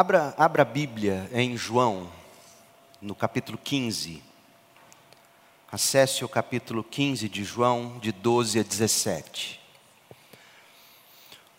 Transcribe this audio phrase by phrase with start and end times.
[0.00, 2.10] Abra, abra a Bíblia em João,
[3.02, 4.22] no capítulo 15.
[5.70, 9.60] Acesse o capítulo 15 de João, de 12 a 17.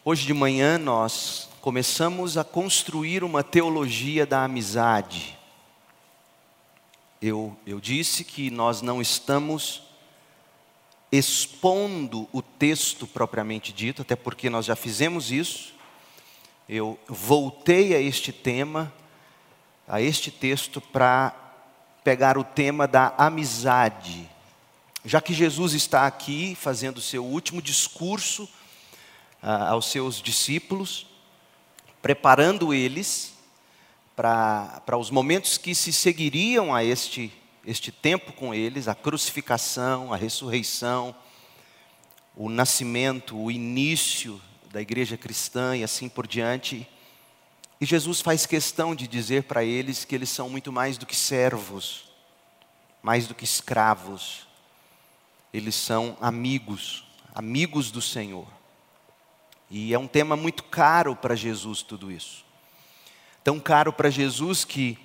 [0.03, 5.37] Hoje de manhã nós começamos a construir uma teologia da amizade.
[7.21, 9.83] Eu, eu disse que nós não estamos
[11.11, 15.79] expondo o texto propriamente dito, até porque nós já fizemos isso
[16.67, 18.93] eu voltei a este tema,
[19.87, 21.35] a este texto, para
[22.03, 24.29] pegar o tema da amizade.
[25.03, 28.47] Já que Jesus está aqui fazendo o seu último discurso
[29.41, 31.07] ah, aos seus discípulos,
[32.01, 33.33] preparando eles
[34.15, 37.31] para, os momentos que se seguiriam a este,
[37.65, 41.15] este tempo com eles a crucificação, a ressurreição,
[42.35, 44.39] o nascimento, o início
[44.71, 46.87] da igreja cristã e assim por diante.
[47.79, 51.15] E Jesus faz questão de dizer para eles que eles são muito mais do que
[51.15, 52.11] servos,
[53.03, 54.47] mais do que escravos.
[55.53, 57.05] Eles são amigos,
[57.35, 58.47] amigos do Senhor.
[59.69, 62.45] E é um tema muito caro para Jesus tudo isso.
[63.43, 64.97] Tão caro para Jesus que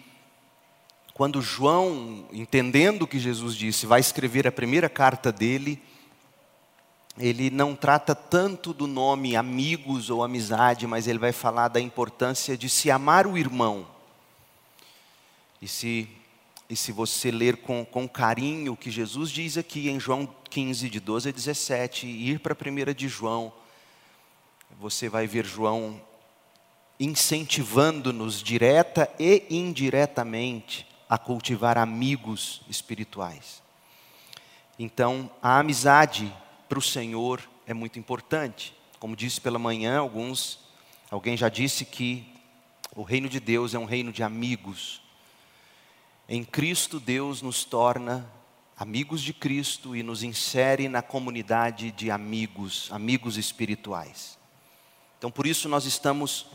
[1.12, 5.82] quando João, entendendo o que Jesus disse, vai escrever a primeira carta dele,
[7.18, 12.56] ele não trata tanto do nome amigos ou amizade, mas ele vai falar da importância
[12.56, 13.86] de se amar o irmão.
[15.60, 16.08] E se,
[16.68, 20.90] e se você ler com, com carinho o que Jesus diz aqui em João 15,
[20.90, 23.50] de 12 a 17, e ir para a primeira de João,
[24.78, 26.00] você vai ver João
[27.00, 33.62] incentivando-nos direta e indiretamente a cultivar amigos espirituais.
[34.78, 36.32] Então, a amizade
[36.68, 38.74] para o Senhor é muito importante.
[38.98, 40.58] Como disse pela manhã, alguns,
[41.10, 42.32] alguém já disse que
[42.94, 45.02] o reino de Deus é um reino de amigos.
[46.28, 48.26] Em Cristo, Deus nos torna
[48.76, 54.38] amigos de Cristo e nos insere na comunidade de amigos, amigos espirituais.
[55.18, 56.46] Então, por isso, nós estamos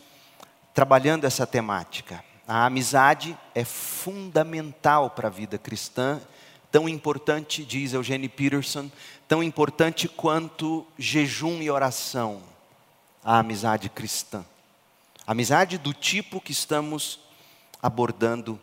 [0.73, 2.23] trabalhando essa temática.
[2.47, 6.22] A amizade é fundamental para a vida cristã
[6.71, 8.89] tão importante, diz Eugene Peterson,
[9.27, 12.41] tão importante quanto jejum e oração,
[13.23, 14.45] a amizade cristã.
[15.27, 17.19] Amizade do tipo que estamos
[17.83, 18.59] abordando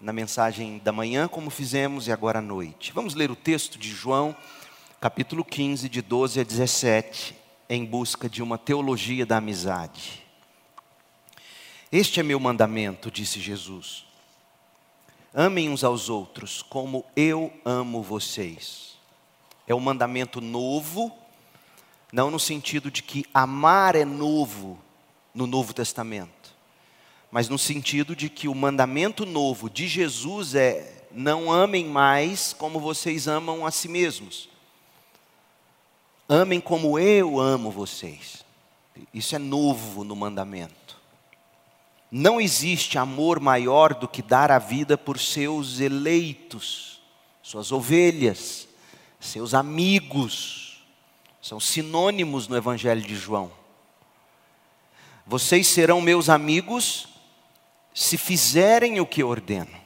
[0.00, 2.92] na mensagem da manhã, como fizemos e agora à noite.
[2.92, 4.34] Vamos ler o texto de João,
[5.00, 7.36] capítulo 15, de 12 a 17,
[7.68, 10.24] em busca de uma teologia da amizade.
[11.90, 14.07] Este é meu mandamento, disse Jesus
[15.34, 18.96] Amem uns aos outros como eu amo vocês.
[19.66, 21.12] É um mandamento novo,
[22.10, 24.78] não no sentido de que amar é novo
[25.34, 26.56] no Novo Testamento,
[27.30, 32.80] mas no sentido de que o mandamento novo de Jesus é: não amem mais como
[32.80, 34.48] vocês amam a si mesmos.
[36.26, 38.44] Amem como eu amo vocês.
[39.12, 40.77] Isso é novo no mandamento.
[42.10, 47.02] Não existe amor maior do que dar a vida por seus eleitos,
[47.42, 48.66] suas ovelhas,
[49.20, 50.82] seus amigos.
[51.42, 53.52] São sinônimos no Evangelho de João.
[55.26, 57.08] Vocês serão meus amigos
[57.94, 59.76] se fizerem o que ordeno.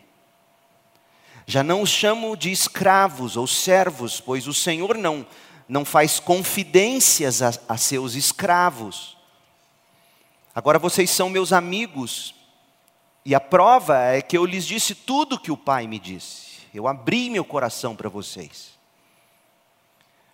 [1.44, 5.26] Já não os chamo de escravos ou servos, pois o Senhor não,
[5.68, 9.16] não faz confidências a, a seus escravos
[10.54, 12.34] Agora vocês são meus amigos,
[13.24, 16.58] e a prova é que eu lhes disse tudo que o Pai me disse.
[16.74, 18.72] Eu abri meu coração para vocês.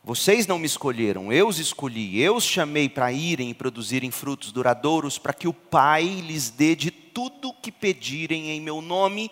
[0.03, 4.51] Vocês não me escolheram, eu os escolhi, eu os chamei para irem e produzirem frutos
[4.51, 9.31] duradouros, para que o Pai lhes dê de tudo que pedirem em meu nome,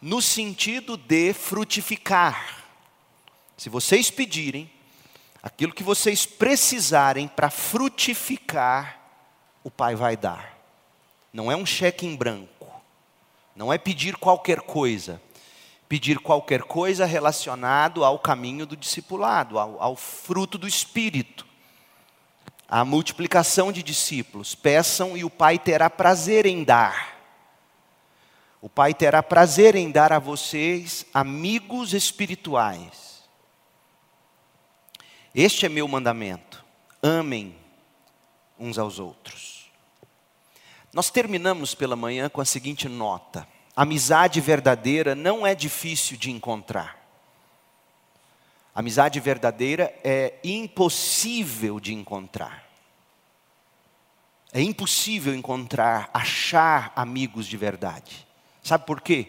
[0.00, 2.64] no sentido de frutificar.
[3.56, 4.68] Se vocês pedirem
[5.42, 9.01] aquilo que vocês precisarem para frutificar,
[9.64, 10.58] o Pai vai dar.
[11.32, 12.68] Não é um cheque em branco.
[13.54, 15.20] Não é pedir qualquer coisa.
[15.88, 21.46] Pedir qualquer coisa relacionado ao caminho do discipulado, ao, ao fruto do Espírito.
[22.68, 24.54] A multiplicação de discípulos.
[24.54, 27.12] Peçam e o Pai terá prazer em dar.
[28.60, 33.22] O Pai terá prazer em dar a vocês amigos espirituais.
[35.34, 36.64] Este é meu mandamento.
[37.02, 37.56] Amem
[38.58, 39.51] uns aos outros.
[40.92, 47.00] Nós terminamos pela manhã com a seguinte nota: amizade verdadeira não é difícil de encontrar.
[48.74, 52.64] Amizade verdadeira é impossível de encontrar.
[54.52, 58.26] É impossível encontrar, achar amigos de verdade.
[58.62, 59.28] Sabe por quê?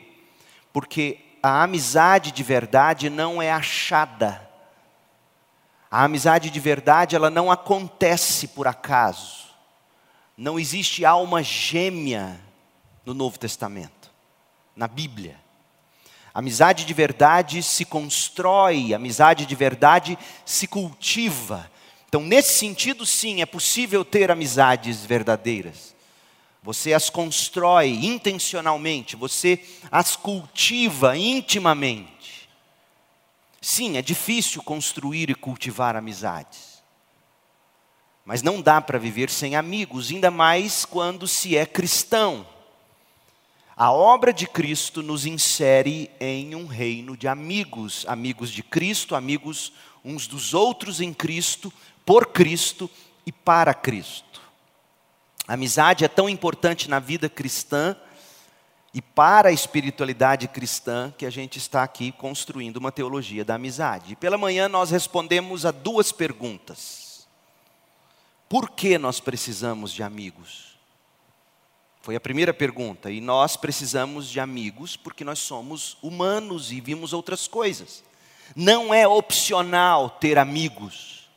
[0.72, 4.50] Porque a amizade de verdade não é achada.
[5.90, 9.43] A amizade de verdade, ela não acontece por acaso.
[10.38, 12.40] Não existe alma gêmea
[13.06, 14.12] no Novo Testamento,
[14.76, 15.40] na Bíblia.
[16.34, 21.70] Amizade de verdade se constrói, amizade de verdade se cultiva.
[22.08, 25.94] Então, nesse sentido, sim, é possível ter amizades verdadeiras.
[26.64, 32.50] Você as constrói intencionalmente, você as cultiva intimamente.
[33.62, 36.73] Sim, é difícil construir e cultivar amizades.
[38.26, 42.48] Mas não dá para viver sem amigos, ainda mais quando se é cristão.
[43.76, 49.74] A obra de Cristo nos insere em um reino de amigos, amigos de Cristo, amigos
[50.06, 51.74] uns dos outros em Cristo,
[52.06, 52.90] por Cristo
[53.26, 54.42] e para Cristo.
[55.48, 57.96] A amizade é tão importante na vida cristã
[58.94, 64.14] e para a espiritualidade cristã que a gente está aqui construindo uma teologia da amizade.
[64.14, 67.13] E pela manhã nós respondemos a duas perguntas.
[68.54, 70.78] Por que nós precisamos de amigos?
[72.04, 73.10] Foi a primeira pergunta.
[73.10, 78.04] E nós precisamos de amigos porque nós somos humanos e vimos outras coisas.
[78.56, 81.28] Não é opcional ter amigos.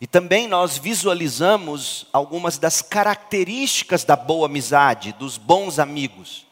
[0.00, 6.44] E também nós visualizamos algumas das características da boa amizade, dos bons amigos.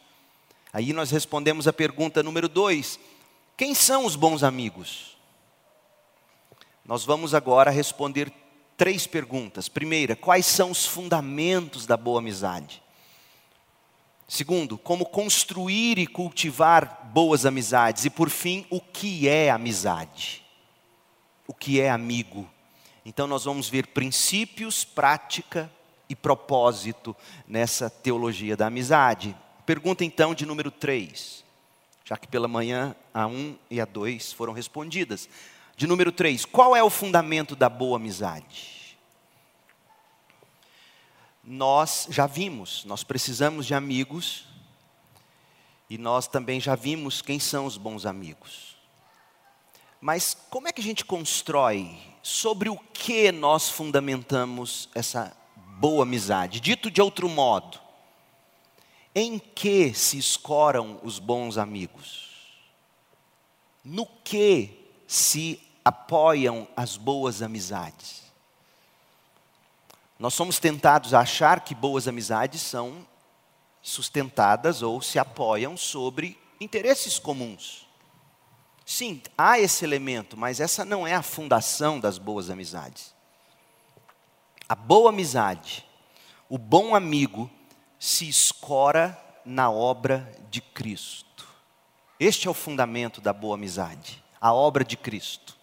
[0.71, 2.97] Aí nós respondemos a pergunta número dois:
[3.57, 5.17] quem são os bons amigos?
[6.85, 8.31] Nós vamos agora responder
[8.79, 9.67] três perguntas.
[9.67, 12.81] Primeira, quais são os fundamentos da boa amizade?
[14.25, 18.05] Segundo, como construir e cultivar boas amizades?
[18.05, 20.45] E por fim, o que é amizade?
[21.45, 22.49] O que é amigo?
[23.03, 25.69] Então nós vamos ver princípios, prática
[26.07, 27.13] e propósito
[27.45, 29.35] nessa teologia da amizade.
[29.65, 31.43] Pergunta então de número 3,
[32.05, 35.27] já que pela manhã a 1 e a 2 foram respondidas.
[35.79, 38.97] De número 3, qual é o fundamento da boa amizade?
[41.41, 44.43] Nós já vimos, nós precisamos de amigos
[45.89, 48.75] e nós também já vimos quem são os bons amigos.
[50.01, 51.97] Mas como é que a gente constrói?
[52.21, 56.59] Sobre o que nós fundamentamos essa boa amizade?
[56.59, 57.79] Dito de outro modo,
[59.15, 62.59] em que se escoram os bons amigos?
[63.81, 64.75] No que
[65.07, 68.23] se apoiam as boas amizades.
[70.17, 73.07] Nós somos tentados a achar que boas amizades são
[73.81, 77.87] sustentadas ou se apoiam sobre interesses comuns.
[78.85, 83.13] Sim, há esse elemento, mas essa não é a fundação das boas amizades.
[84.67, 85.85] A boa amizade,
[86.49, 87.49] o bom amigo,
[87.99, 91.47] se escora na obra de Cristo.
[92.19, 95.58] Este é o fundamento da boa amizade, a obra de Cristo.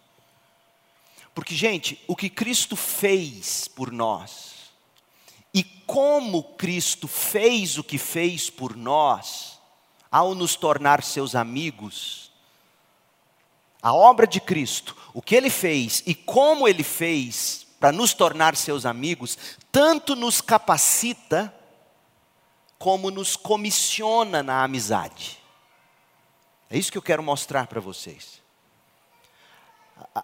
[1.37, 4.71] Porque, gente, o que Cristo fez por nós,
[5.53, 9.59] e como Cristo fez o que fez por nós,
[10.09, 12.31] ao nos tornar seus amigos,
[13.83, 18.55] a obra de Cristo, o que ele fez e como ele fez para nos tornar
[18.55, 19.37] seus amigos,
[19.71, 21.53] tanto nos capacita,
[22.79, 25.37] como nos comissiona na amizade.
[26.67, 28.46] É isso que eu quero mostrar para vocês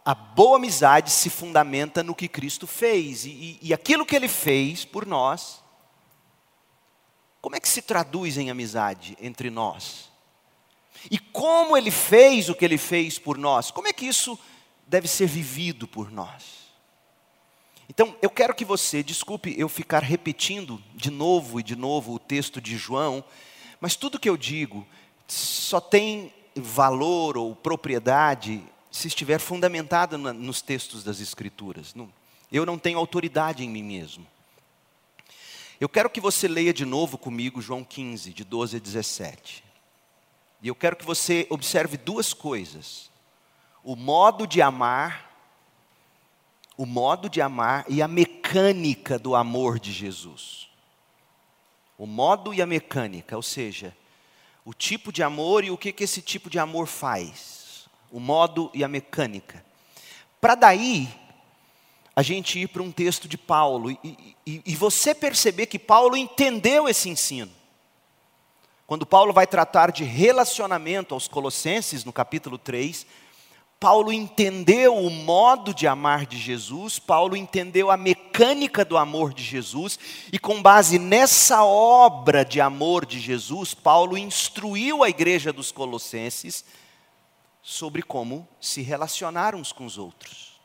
[0.05, 3.25] a, boa amizade se fundamenta no que Cristo fez.
[3.25, 5.63] E, e aquilo que Ele fez por nós,
[7.41, 10.11] como é que se traduz em amizade entre nós?
[11.11, 13.71] E como Ele fez o que Ele fez por nós?
[13.71, 14.37] Como é que isso
[14.87, 16.63] deve ser vivido por nós?
[17.89, 22.19] Então, eu quero que você, desculpe eu ficar repetindo de novo e de novo o
[22.19, 23.23] texto de João,
[23.79, 24.87] mas tudo que eu digo
[25.27, 31.95] só tem valor ou propriedade se estiver fundamentado nos textos das Escrituras.
[32.51, 34.25] Eu não tenho autoridade em mim mesmo.
[35.81, 39.63] Eu quero que você leia de novo comigo João 15, de 12 a 17.
[40.61, 43.09] E eu quero que você observe duas coisas:
[43.83, 45.35] o modo de amar,
[46.77, 50.69] o modo de amar e a mecânica do amor de Jesus.
[51.97, 53.97] O modo e a mecânica, ou seja,
[54.63, 57.62] o tipo de amor e o que, que esse tipo de amor faz
[58.13, 59.65] o modo e a mecânica.
[60.39, 61.09] Para daí,
[62.15, 63.97] a gente ir para um texto de Paulo e,
[64.45, 67.51] e, e, você perceber que Paulo entendeu esse ensino.
[68.85, 73.07] Quando Paulo vai tratar de relacionamento aos Colossenses, no capítulo 3,
[73.79, 79.43] Paulo entendeu o modo de amar de Jesus, Paulo entendeu a mecânica do amor de
[79.43, 79.97] Jesus,
[80.31, 86.63] e com base nessa obra de amor de Jesus, Paulo instruiu a igreja dos Colossenses
[87.63, 90.59] sobre como se relacionar uns com os outros.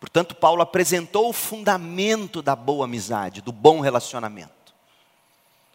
[0.00, 4.52] Portanto, Paulo apresentou o fundamento da boa amizade, do bom relacionamento.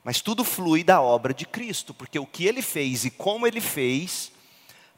[0.03, 3.61] Mas tudo flui da obra de Cristo, porque o que ele fez e como ele
[3.61, 4.31] fez,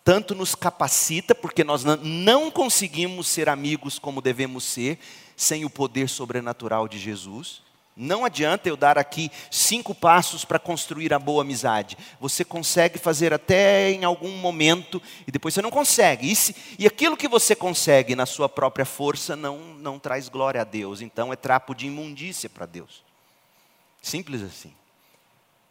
[0.04, 4.98] tanto nos capacita, porque nós não conseguimos ser amigos como devemos ser,
[5.36, 7.62] sem o poder sobrenatural de Jesus.
[7.98, 11.98] Não adianta eu dar aqui cinco passos para construir a boa amizade.
[12.20, 16.30] Você consegue fazer até em algum momento e depois você não consegue.
[16.30, 20.60] E, se, e aquilo que você consegue na sua própria força não, não traz glória
[20.60, 21.00] a Deus.
[21.00, 23.02] Então é trapo de imundícia para Deus.
[24.02, 24.74] Simples assim.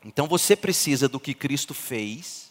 [0.02, 2.50] Então você precisa do que Cristo fez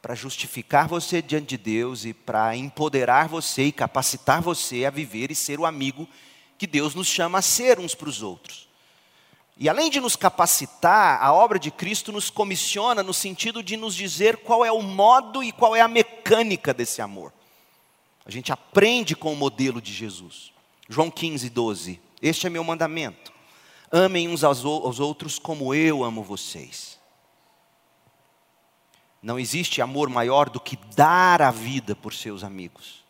[0.00, 5.30] para justificar você diante de Deus e para empoderar você e capacitar você a viver
[5.30, 6.08] e ser o amigo
[6.62, 8.68] que Deus nos chama a ser uns para os outros.
[9.56, 13.96] E além de nos capacitar, a obra de Cristo nos comissiona no sentido de nos
[13.96, 17.32] dizer qual é o modo e qual é a mecânica desse amor.
[18.24, 20.52] A gente aprende com o modelo de Jesus.
[20.88, 22.00] João 15, 12.
[22.22, 23.32] Este é meu mandamento
[23.90, 26.96] Amem uns aos outros como eu amo vocês.
[29.20, 33.01] Não existe amor maior do que dar a vida por seus amigos.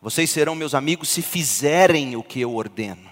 [0.00, 3.08] Vocês serão meus amigos se fizerem o que eu ordeno.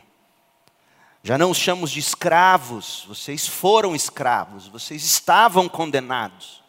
[1.22, 6.62] Já não os chamo de escravos, vocês foram escravos, vocês estavam condenados.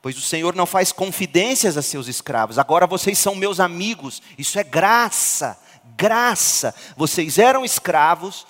[0.00, 4.58] Pois o Senhor não faz confidências a seus escravos, agora vocês são meus amigos, isso
[4.58, 5.58] é graça,
[5.96, 6.74] graça.
[6.96, 8.46] Vocês eram escravos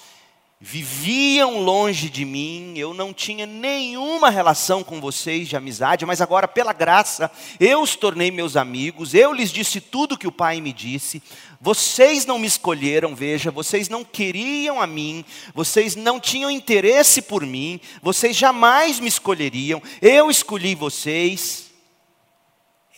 [0.61, 6.49] viviam longe de mim, eu não tinha nenhuma relação com vocês de amizade, mas agora,
[6.49, 10.73] pela graça, eu os tornei meus amigos, eu lhes disse tudo que o Pai me
[10.73, 11.23] disse.
[11.61, 15.25] Vocês não me escolheram, veja, vocês não queriam a mim,
[15.55, 21.71] vocês não tinham interesse por mim, vocês jamais me escolheriam, eu escolhi vocês,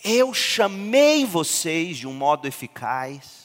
[0.03, 3.40] eu chamei vocês de um modo eficaz.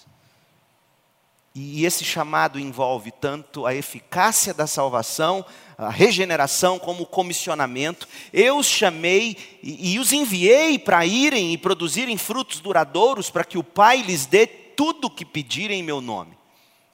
[1.58, 5.42] E esse chamado envolve tanto a eficácia da salvação,
[5.78, 8.06] a regeneração, como o comissionamento.
[8.30, 13.56] Eu os chamei e, e os enviei para irem e produzirem frutos duradouros, para que
[13.56, 16.36] o Pai lhes dê tudo o que pedirem em meu nome.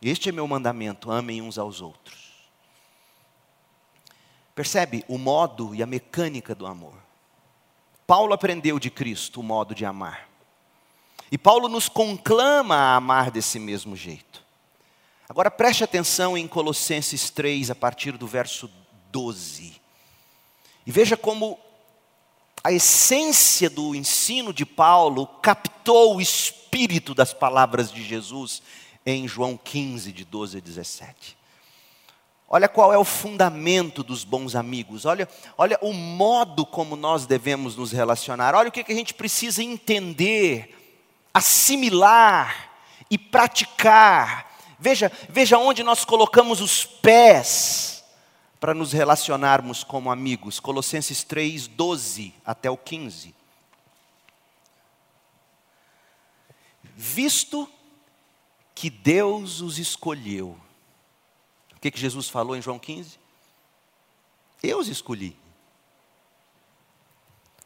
[0.00, 2.30] Este é meu mandamento: amem uns aos outros.
[4.54, 6.94] Percebe o modo e a mecânica do amor?
[8.06, 10.28] Paulo aprendeu de Cristo o modo de amar.
[11.32, 14.31] E Paulo nos conclama a amar desse mesmo jeito.
[15.32, 18.70] Agora preste atenção em Colossenses 3, a partir do verso
[19.10, 19.80] 12.
[20.86, 21.58] E veja como
[22.62, 28.60] a essência do ensino de Paulo captou o espírito das palavras de Jesus
[29.06, 31.38] em João 15, de 12 a 17.
[32.46, 37.74] Olha qual é o fundamento dos bons amigos, olha, olha o modo como nós devemos
[37.74, 41.00] nos relacionar, olha o que a gente precisa entender,
[41.32, 42.70] assimilar
[43.10, 44.51] e praticar
[44.82, 48.02] Veja, veja onde nós colocamos os pés
[48.58, 50.58] para nos relacionarmos como amigos.
[50.58, 53.32] Colossenses 3, 12 até o 15.
[56.96, 57.70] Visto
[58.74, 60.58] que Deus os escolheu.
[61.76, 63.20] O que, que Jesus falou em João 15?
[64.64, 65.36] Eu os escolhi.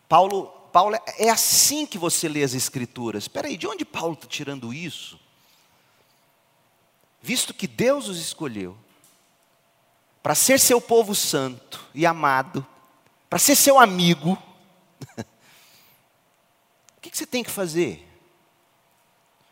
[0.06, 3.24] Paulo, Paulo, é assim que você lê as Escrituras.
[3.24, 5.18] Espera aí, de onde Paulo está tirando isso?
[7.26, 8.78] Visto que Deus os escolheu
[10.22, 12.64] para ser seu povo santo e amado,
[13.28, 14.40] para ser seu amigo,
[16.96, 18.06] o que você tem que fazer?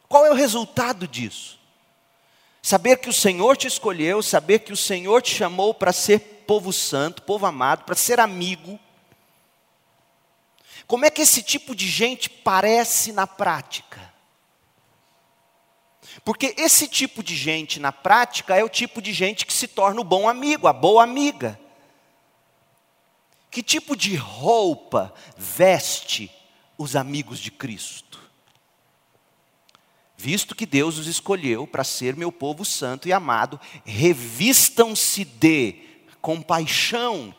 [0.09, 1.59] Qual é o resultado disso?
[2.63, 6.73] Saber que o Senhor te escolheu, saber que o Senhor te chamou para ser povo
[6.73, 8.79] santo, povo amado, para ser amigo.
[10.87, 14.14] Como é que esse tipo de gente parece na prática?
[16.25, 20.01] Porque esse tipo de gente, na prática, é o tipo de gente que se torna
[20.01, 21.61] o bom amigo, a boa amiga.
[23.51, 26.31] Que tipo de roupa veste
[26.79, 28.19] os amigos de Cristo?
[30.17, 35.75] Visto que Deus os escolheu para ser meu povo santo e amado, revistam-se de
[36.23, 37.35] compaixão.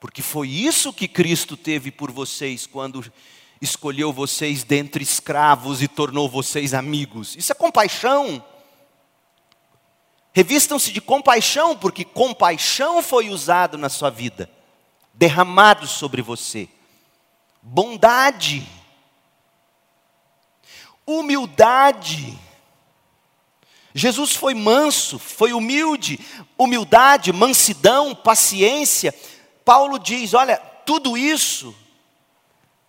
[0.00, 3.04] Porque foi isso que Cristo teve por vocês quando
[3.64, 7.34] escolheu vocês dentre escravos e tornou vocês amigos.
[7.36, 8.44] Isso é compaixão.
[10.32, 14.50] Revistam-se de compaixão, porque compaixão foi usado na sua vida,
[15.12, 16.68] derramado sobre você.
[17.62, 18.66] bondade,
[21.06, 22.38] humildade.
[23.94, 26.18] Jesus foi manso, foi humilde,
[26.58, 29.14] humildade, mansidão, paciência.
[29.64, 31.74] Paulo diz: olha, tudo isso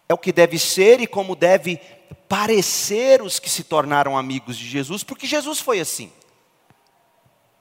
[0.08, 1.80] é o que deve ser e como deve
[2.28, 6.12] parecer os que se tornaram amigos de Jesus, porque Jesus foi assim.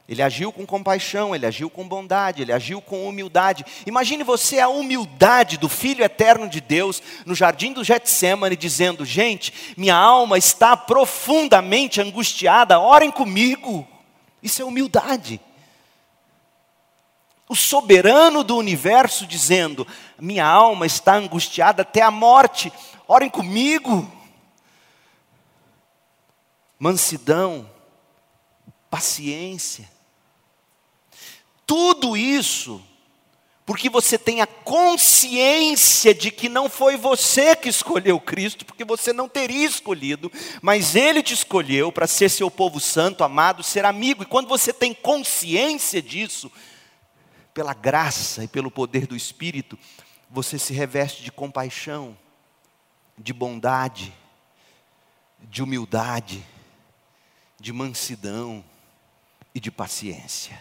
[0.06, 3.64] Ele agiu com compaixão, ele agiu com bondade, ele agiu com humildade.
[3.86, 9.74] Imagine você a humildade do Filho eterno de Deus no jardim do Getsemane, dizendo: Gente,
[9.78, 13.88] minha alma está profundamente angustiada, orem comigo.
[14.42, 15.40] Isso é humildade.
[17.48, 19.86] O soberano do universo dizendo:
[20.18, 22.72] Minha alma está angustiada até a morte,
[23.06, 24.10] orem comigo.
[26.78, 27.70] Mansidão,
[28.90, 29.90] paciência,
[31.66, 32.82] tudo isso
[33.66, 39.10] porque você tem a consciência de que não foi você que escolheu Cristo, porque você
[39.10, 40.30] não teria escolhido,
[40.60, 44.22] mas Ele te escolheu para ser seu povo santo, amado, ser amigo.
[44.22, 46.52] E quando você tem consciência disso,
[47.54, 49.78] pela graça e pelo poder do Espírito,
[50.34, 52.18] você se reveste de compaixão,
[53.16, 54.12] de bondade,
[55.40, 56.44] de humildade,
[57.60, 58.64] de mansidão
[59.54, 60.60] e de paciência.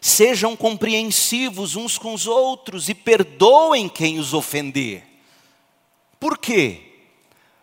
[0.00, 5.04] Sejam compreensivos uns com os outros e perdoem quem os ofender.
[6.18, 6.88] Por quê?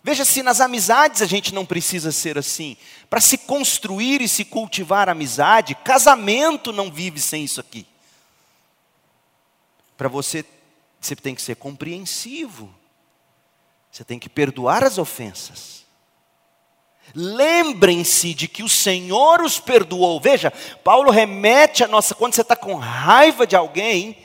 [0.01, 2.77] Veja se nas amizades a gente não precisa ser assim.
[3.09, 7.85] Para se construir e se cultivar amizade, casamento não vive sem isso aqui.
[9.99, 10.45] Para você,
[10.97, 12.73] você tem que ser compreensivo.
[13.91, 15.85] Você tem que perdoar as ofensas.
[17.13, 20.17] Lembrem-se de que o Senhor os perdoou.
[20.21, 20.51] Veja,
[20.85, 24.17] Paulo remete a nossa, quando você está com raiva de alguém.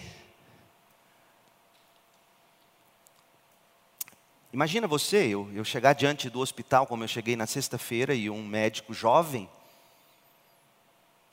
[4.52, 8.45] Imagina você, eu, eu chegar diante do hospital, como eu cheguei na sexta-feira, e um
[8.45, 9.50] médico jovem,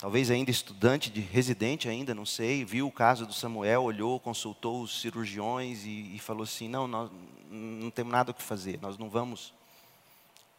[0.01, 4.81] talvez ainda estudante, de residente ainda, não sei, viu o caso do Samuel, olhou, consultou
[4.81, 7.11] os cirurgiões e, e falou assim: não, nós
[7.51, 9.53] não temos nada o que fazer, nós não vamos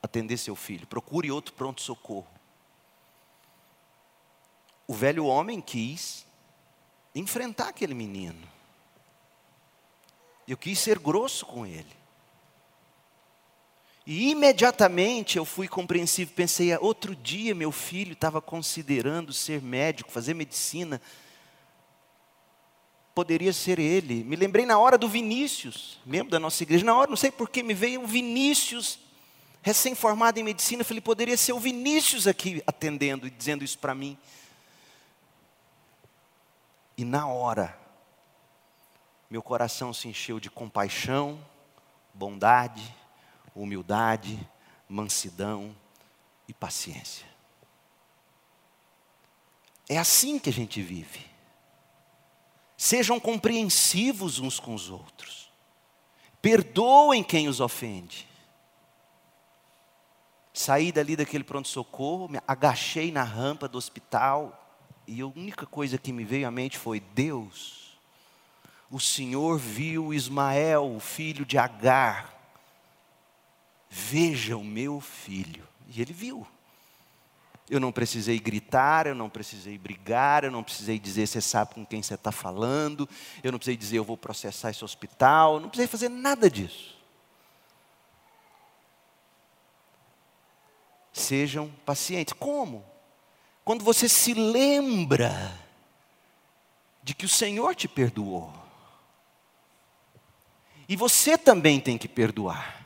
[0.00, 0.87] atender seu filho.
[0.87, 2.28] Procure outro pronto-socorro.
[4.87, 6.24] O velho homem quis
[7.12, 8.48] enfrentar aquele menino.
[10.46, 12.01] Eu quis ser grosso com ele.
[14.04, 20.34] E imediatamente eu fui compreensivo, pensei, outro dia meu filho estava considerando ser médico, fazer
[20.34, 21.00] medicina.
[23.14, 24.24] Poderia ser ele.
[24.24, 27.62] Me lembrei na hora do Vinícius, membro da nossa igreja, na hora, não sei porquê,
[27.62, 28.98] me veio o Vinícius
[29.62, 33.94] recém-formado em medicina, eu falei, poderia ser o Vinícius aqui atendendo e dizendo isso para
[33.94, 34.18] mim.
[36.98, 37.78] E na hora,
[39.30, 41.38] meu coração se encheu de compaixão,
[42.12, 42.82] bondade,
[43.54, 44.38] humildade,
[44.88, 45.74] mansidão
[46.48, 47.26] e paciência.
[49.88, 51.26] É assim que a gente vive.
[52.76, 55.52] Sejam compreensivos uns com os outros.
[56.40, 58.28] Perdoem quem os ofende.
[60.52, 64.58] Saí dali daquele pronto-socorro, me agachei na rampa do hospital
[65.06, 67.98] e a única coisa que me veio à mente foi: Deus,
[68.90, 72.32] o Senhor viu Ismael, o filho de Agar,
[73.94, 75.68] veja o meu filho.
[75.87, 76.46] E ele viu.
[77.68, 81.85] Eu não precisei gritar, eu não precisei brigar, eu não precisei dizer você sabe com
[81.85, 83.09] quem você está falando,
[83.42, 86.96] eu não precisei dizer eu vou processar esse hospital, não precisei fazer nada disso.
[91.12, 92.33] Sejam pacientes.
[92.33, 92.83] Como?
[93.62, 95.52] Quando você se lembra
[97.02, 98.52] de que o Senhor te perdoou.
[100.88, 102.82] E você também tem que perdoar.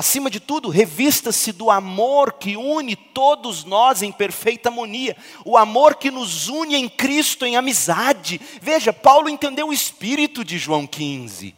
[0.00, 5.96] Acima de tudo, revista-se do amor que une todos nós em perfeita harmonia, o amor
[5.96, 8.40] que nos une em Cristo em amizade.
[8.62, 11.54] Veja, Paulo entendeu o espírito de João 15.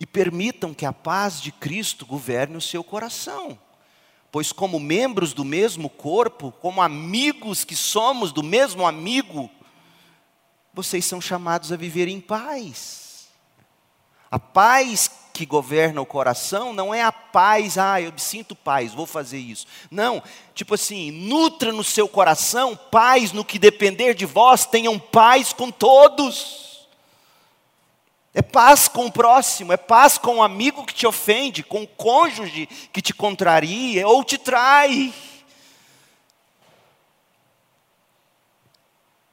[0.00, 3.56] e permitam que a paz de Cristo governe o seu coração.
[4.32, 9.48] Pois, como membros do mesmo corpo, como amigos que somos do mesmo amigo,
[10.74, 13.09] vocês são chamados a viver em paz.
[14.30, 18.92] A paz que governa o coração não é a paz, ah, eu me sinto paz,
[18.92, 19.66] vou fazer isso.
[19.90, 20.22] Não,
[20.54, 25.70] tipo assim, nutra no seu coração paz no que depender de vós, tenham paz com
[25.70, 26.86] todos.
[28.32, 31.88] É paz com o próximo, é paz com o amigo que te ofende, com o
[31.88, 35.12] cônjuge que te contraria ou te trai.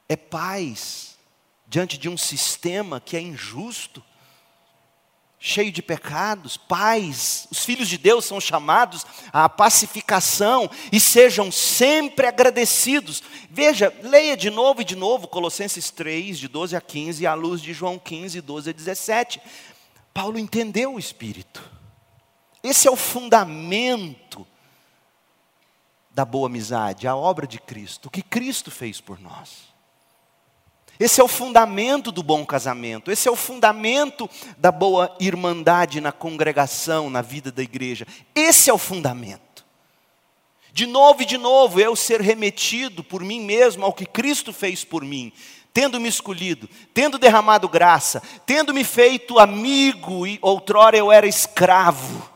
[0.08, 1.16] É paz
[1.68, 4.02] diante de um sistema que é injusto,
[5.38, 6.56] cheio de pecados.
[6.56, 13.22] Pais, os filhos de Deus são chamados à pacificação e sejam sempre agradecidos.
[13.50, 17.60] Veja, leia de novo e de novo Colossenses 3, de 12 a 15, à luz
[17.60, 19.40] de João 15, 12 a 17.
[20.12, 21.62] Paulo entendeu o Espírito.
[22.62, 24.46] Esse é o fundamento
[26.10, 29.68] da boa amizade, a obra de Cristo, o que Cristo fez por nós.
[30.98, 36.10] Esse é o fundamento do bom casamento, esse é o fundamento da boa irmandade na
[36.10, 38.06] congregação, na vida da igreja.
[38.34, 39.64] Esse é o fundamento.
[40.72, 44.84] De novo e de novo, eu ser remetido por mim mesmo ao que Cristo fez
[44.84, 45.32] por mim,
[45.72, 52.28] tendo me escolhido, tendo derramado graça, tendo me feito amigo e outrora eu era escravo.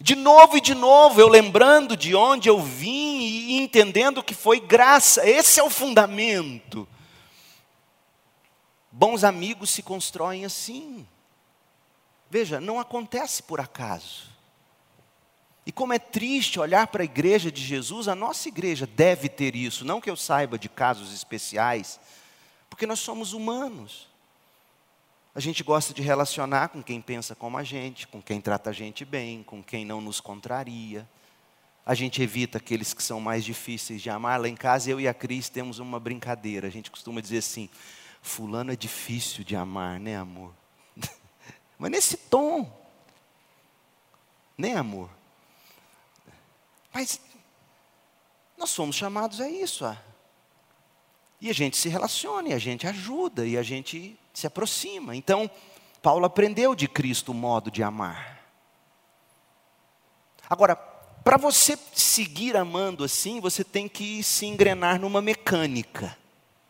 [0.00, 4.60] De novo e de novo, eu lembrando de onde eu vim e entendendo que foi
[4.60, 6.86] graça, esse é o fundamento.
[8.98, 11.06] Bons amigos se constroem assim.
[12.30, 14.30] Veja, não acontece por acaso.
[15.66, 19.54] E como é triste olhar para a igreja de Jesus, a nossa igreja deve ter
[19.54, 22.00] isso, não que eu saiba de casos especiais,
[22.70, 24.08] porque nós somos humanos.
[25.34, 28.72] A gente gosta de relacionar com quem pensa como a gente, com quem trata a
[28.72, 31.06] gente bem, com quem não nos contraria.
[31.84, 34.40] A gente evita aqueles que são mais difíceis de amar.
[34.40, 36.66] Lá em casa, eu e a Cris temos uma brincadeira.
[36.66, 37.68] A gente costuma dizer assim:
[38.26, 40.52] Fulano é difícil de amar, né, amor?
[41.78, 42.70] Mas nesse tom,
[44.58, 45.08] né, amor?
[46.92, 47.20] Mas
[48.58, 49.96] nós somos chamados a isso, a
[51.40, 55.14] e a gente se relaciona, e a gente ajuda, e a gente se aproxima.
[55.14, 55.50] Então,
[56.02, 58.40] Paulo aprendeu de Cristo o modo de amar.
[60.48, 66.16] Agora, para você seguir amando assim, você tem que se engrenar numa mecânica.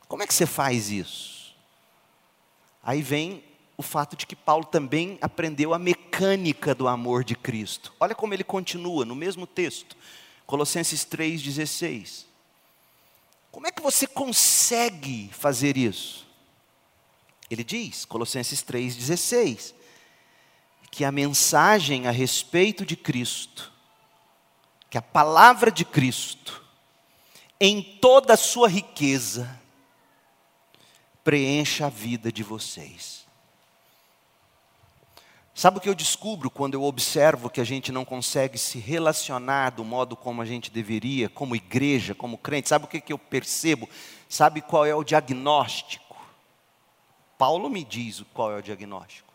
[0.08, 1.35] Como é que você faz isso?
[2.86, 3.42] Aí vem
[3.76, 7.92] o fato de que Paulo também aprendeu a mecânica do amor de Cristo.
[7.98, 9.96] Olha como ele continua no mesmo texto,
[10.46, 12.26] Colossenses 3,16.
[13.50, 16.28] Como é que você consegue fazer isso?
[17.50, 19.74] Ele diz, Colossenses 3,16,
[20.88, 23.72] que a mensagem a respeito de Cristo,
[24.88, 26.64] que a palavra de Cristo,
[27.60, 29.60] em toda a sua riqueza,
[31.26, 33.26] preencha a vida de vocês.
[35.52, 39.70] Sabe o que eu descubro quando eu observo que a gente não consegue se relacionar
[39.70, 42.68] do modo como a gente deveria, como igreja, como crente?
[42.68, 43.88] Sabe o que eu percebo?
[44.28, 46.16] Sabe qual é o diagnóstico?
[47.36, 49.34] Paulo me diz qual é o diagnóstico.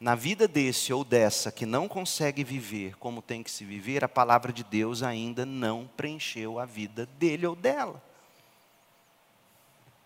[0.00, 4.08] Na vida desse ou dessa que não consegue viver como tem que se viver, a
[4.08, 8.02] palavra de Deus ainda não preencheu a vida dele ou dela.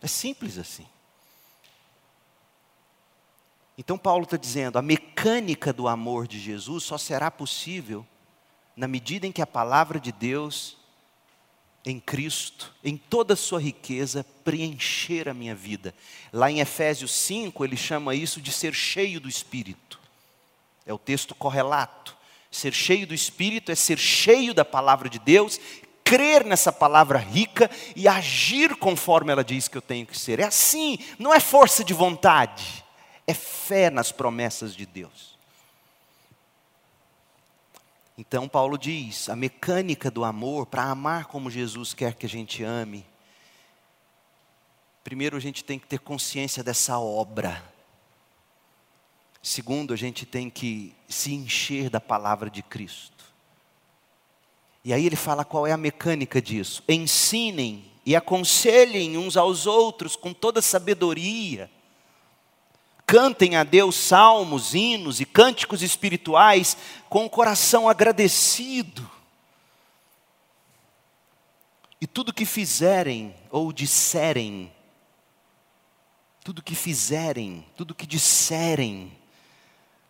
[0.03, 0.87] É simples assim.
[3.77, 8.07] Então, Paulo está dizendo: a mecânica do amor de Jesus só será possível
[8.77, 10.77] na medida em que a palavra de Deus,
[11.85, 15.95] em Cristo, em toda a sua riqueza, preencher a minha vida.
[16.33, 19.99] Lá em Efésios 5, ele chama isso de ser cheio do Espírito.
[20.87, 22.17] É o texto correlato.
[22.51, 25.61] Ser cheio do Espírito é ser cheio da palavra de Deus,
[26.11, 30.41] crer nessa palavra rica e agir conforme ela diz que eu tenho que ser.
[30.41, 32.85] É assim, não é força de vontade
[33.31, 35.39] é fé nas promessas de Deus.
[38.19, 42.63] Então, Paulo diz: a mecânica do amor, para amar como Jesus quer que a gente
[42.63, 43.07] ame,
[45.05, 47.63] primeiro a gente tem que ter consciência dessa obra.
[49.43, 53.20] Segundo, a gente tem que se encher da palavra de Cristo.
[54.85, 56.83] E aí ele fala qual é a mecânica disso.
[56.89, 61.71] Ensinem e aconselhem uns aos outros com toda sabedoria
[63.11, 66.77] cantem a Deus salmos, hinos e cânticos espirituais
[67.09, 69.11] com o coração agradecido.
[72.01, 74.73] E tudo que fizerem ou disserem,
[76.45, 79.11] tudo que fizerem, tudo que disserem,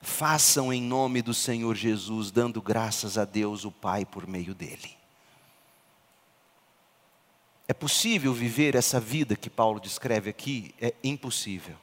[0.00, 4.96] façam em nome do Senhor Jesus, dando graças a Deus o Pai por meio dele.
[7.68, 10.74] É possível viver essa vida que Paulo descreve aqui?
[10.80, 11.76] É impossível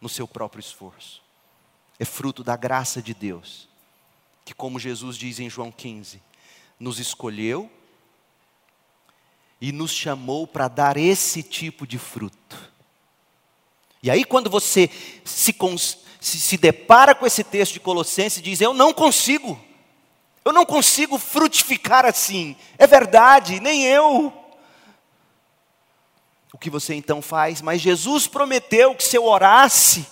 [0.00, 1.22] no seu próprio esforço.
[1.98, 3.68] É fruto da graça de Deus,
[4.44, 6.20] que, como Jesus diz em João 15,
[6.78, 7.70] nos escolheu
[9.60, 12.70] e nos chamou para dar esse tipo de fruto.
[14.02, 14.90] E aí, quando você
[15.24, 15.54] se,
[16.24, 19.60] se, se depara com esse texto de Colossenses, diz: Eu não consigo,
[20.42, 22.56] eu não consigo frutificar assim.
[22.78, 24.32] É verdade, nem eu.
[26.50, 30.06] o que você então faz, mas Jesus prometeu que se eu orasse,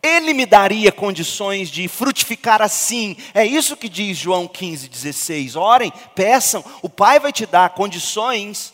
[0.00, 3.16] Ele me daria condições de frutificar assim.
[3.34, 5.56] É isso que diz João 15, 16.
[5.56, 8.72] Orem, peçam, o Pai vai te dar condições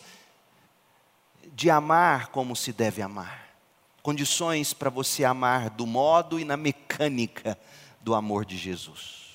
[1.51, 3.44] de amar como se deve amar.
[4.05, 7.57] Condições para você amar do modo e na mecânica
[7.99, 9.25] do amor de Jesus.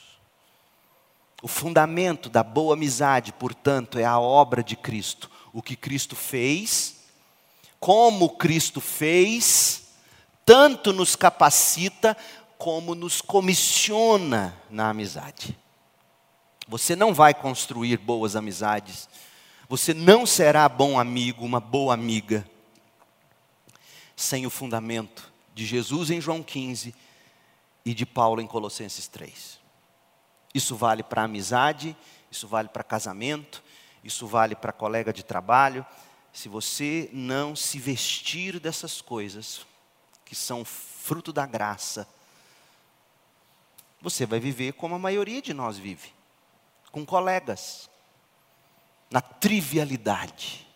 [1.43, 5.29] O fundamento da boa amizade, portanto, é a obra de Cristo.
[5.53, 7.01] O que Cristo fez,
[7.81, 9.89] como Cristo fez,
[10.47, 12.17] tanto nos capacita
[12.57, 15.59] como nos comissiona na amizade.
[16.69, 19.09] Você não vai construir boas amizades,
[19.69, 22.49] você não será bom amigo, uma boa amiga,
[24.21, 26.95] sem o fundamento de Jesus em João 15
[27.85, 29.59] e de Paulo em Colossenses 3.
[30.55, 31.97] Isso vale para amizade,
[32.31, 33.63] isso vale para casamento,
[34.05, 35.87] isso vale para colega de trabalho.
[36.33, 39.67] Se você não se vestir dessas coisas,
[40.25, 42.07] que são fruto da graça,
[44.03, 46.13] você vai viver como a maioria de nós vive,
[46.93, 47.89] com colegas,
[49.11, 50.70] na trivialidade.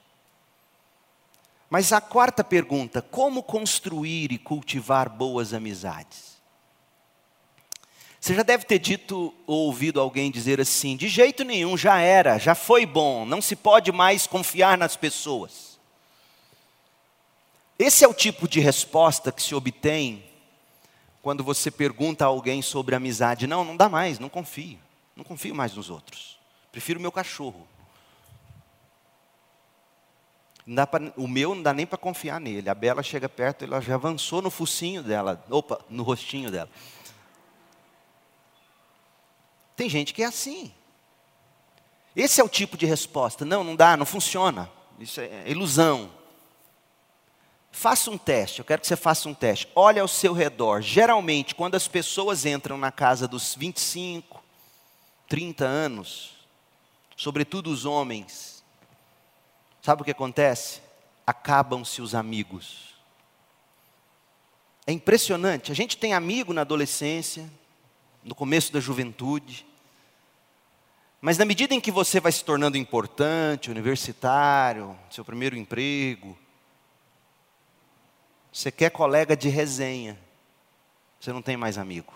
[1.69, 6.35] Mas a quarta pergunta: como construir e cultivar boas amizades?
[8.21, 12.39] Você já deve ter dito ou ouvido alguém dizer assim: de jeito nenhum, já era,
[12.39, 15.79] já foi bom, não se pode mais confiar nas pessoas.
[17.79, 20.25] Esse é o tipo de resposta que se obtém
[21.21, 24.79] quando você pergunta a alguém sobre amizade: não, não dá mais, não confio,
[25.15, 26.39] não confio mais nos outros,
[26.73, 27.69] prefiro meu cachorro.
[30.91, 32.71] Pra, o meu não dá nem para confiar nele.
[32.71, 36.71] A Bela chega perto, ela já avançou no focinho dela, opa, no rostinho dela.
[39.77, 40.73] Tem gente que é assim.
[42.17, 43.45] Esse é o tipo de resposta.
[43.45, 44.71] Não, não dá, não funciona.
[44.99, 46.11] Isso é ilusão.
[47.73, 49.69] Faça um teste, eu quero que você faça um teste.
[49.75, 50.81] Olhe ao seu redor.
[50.81, 54.43] Geralmente, quando as pessoas entram na casa dos 25,
[55.29, 56.37] 30 anos,
[57.17, 58.54] sobretudo os homens,
[59.85, 60.81] sabe o que acontece?
[61.27, 62.95] Acabam-se os amigos.
[64.87, 65.71] É impressionante.
[65.71, 67.51] A gente tem amigo na adolescência,
[68.23, 69.67] no começo da juventude.
[71.21, 76.37] Mas na medida em que você vai se tornando importante, universitário, seu primeiro emprego,
[78.51, 80.19] você quer colega de resenha,
[81.21, 82.15] você não tem mais amigo.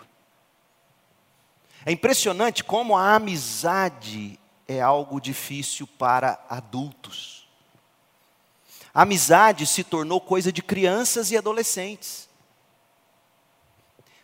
[1.84, 7.37] É impressionante como a amizade é algo difícil para adultos.
[9.00, 12.28] Amizade se tornou coisa de crianças e adolescentes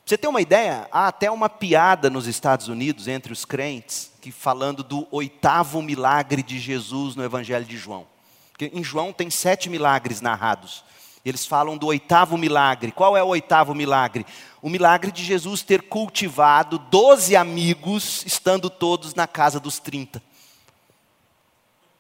[0.05, 0.87] você tem uma ideia?
[0.93, 6.43] Há até uma piada nos Estados Unidos entre os crentes, que falando do oitavo milagre
[6.43, 8.07] de Jesus no Evangelho de João.
[8.51, 10.85] Porque em João tem sete milagres narrados.
[11.25, 12.93] Eles falam do oitavo milagre.
[12.93, 14.27] Qual é o oitavo milagre?
[14.61, 20.23] O milagre de Jesus ter cultivado doze amigos, estando todos na casa dos trinta.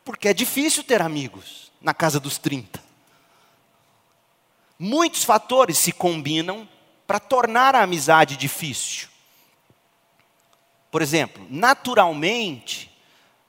[0.04, 2.82] Porque é difícil ter amigos na casa dos trinta.
[4.78, 6.66] Muitos fatores se combinam
[7.06, 9.08] para tornar a amizade difícil.
[10.90, 12.90] Por exemplo, naturalmente,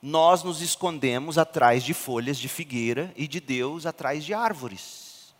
[0.02, 5.34] nós nos escondemos atrás de folhas de figueira e de Deus atrás de árvores.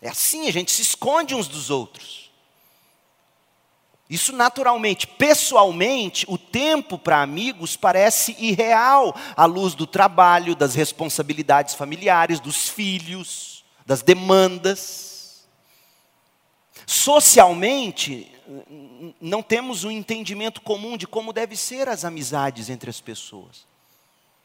[0.00, 2.30] É assim, a gente se esconde uns dos outros.
[4.12, 11.74] Isso naturalmente, pessoalmente, o tempo para amigos parece irreal à luz do trabalho, das responsabilidades
[11.74, 15.46] familiares, dos filhos, das demandas.
[16.86, 18.30] Socialmente,
[19.18, 23.66] não temos um entendimento comum de como devem ser as amizades entre as pessoas.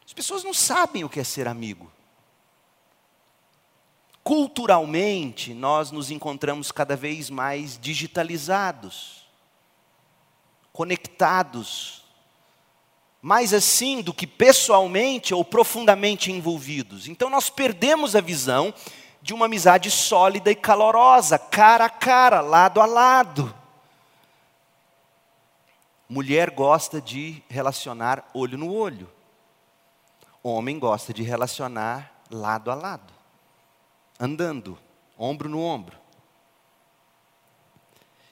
[0.06, 1.92] As pessoas não sabem o que é ser amigo.
[4.24, 9.17] Culturalmente, nós nos encontramos cada vez mais digitalizados,
[10.78, 12.04] conectados,
[13.20, 17.08] mais assim do que pessoalmente ou profundamente envolvidos.
[17.08, 18.72] Então, nós perdemos a visão
[19.20, 23.52] de uma amizade sólida e calorosa, cara a cara, lado a lado.
[26.08, 29.10] Mulher gosta de relacionar olho no olho.
[30.44, 33.12] Homem gosta de relacionar lado a lado,
[34.20, 34.78] andando,
[35.18, 35.98] ombro no ombro.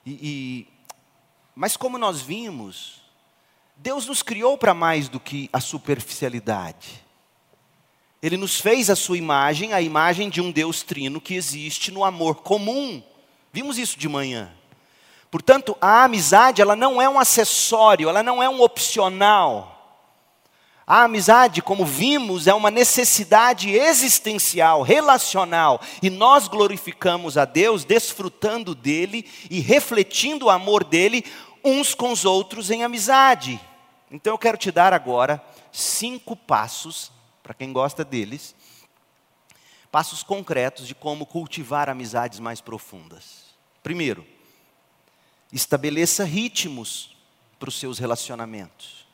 [0.06, 0.75] E, e,
[1.56, 3.00] mas como nós vimos,
[3.76, 7.02] Deus nos criou para mais do que a superficialidade.
[8.22, 12.04] Ele nos fez a sua imagem, a imagem de um Deus trino que existe no
[12.04, 13.02] amor comum.
[13.52, 14.52] Vimos isso de manhã.
[15.30, 19.76] Portanto, a amizade, ela não é um acessório, ela não é um opcional.
[20.86, 28.72] A amizade, como vimos, é uma necessidade existencial, relacional, e nós glorificamos a Deus desfrutando
[28.72, 31.24] dele e refletindo o amor dele
[31.66, 33.60] uns com os outros em amizade.
[34.10, 37.10] Então eu quero te dar agora cinco passos,
[37.42, 38.54] para quem gosta deles,
[39.90, 43.46] passos concretos de como cultivar amizades mais profundas.
[43.82, 44.26] Primeiro,
[45.52, 47.16] estabeleça ritmos
[47.58, 49.06] para os seus relacionamentos.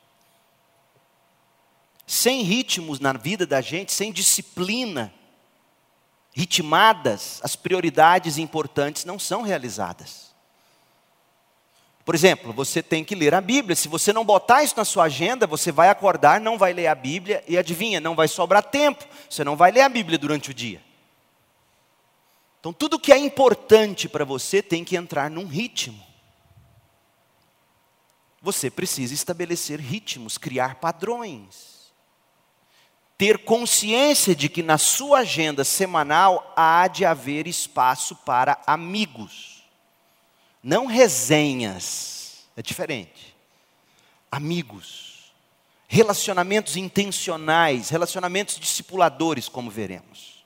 [2.07, 5.12] Sem ritmos na vida da gente, sem disciplina,
[6.35, 10.32] ritmadas, as prioridades importantes não são realizadas.
[12.05, 13.77] Por exemplo, você tem que ler a Bíblia.
[13.77, 16.95] Se você não botar isso na sua agenda, você vai acordar, não vai ler a
[16.95, 19.05] Bíblia e adivinha, não vai sobrar tempo.
[19.31, 20.83] Você não vai ler a Bíblia durante o dia.
[22.59, 26.01] Então, tudo que é importante para você tem que entrar num ritmo.
[28.41, 31.73] Você precisa estabelecer ritmos, criar padrões
[33.23, 39.52] ter consciência de que na sua agenda semanal há de haver espaço para amigos,
[40.62, 43.35] não resenhas, é diferente.
[44.31, 45.33] Amigos,
[45.88, 50.44] relacionamentos intencionais, relacionamentos discipuladores, como veremos.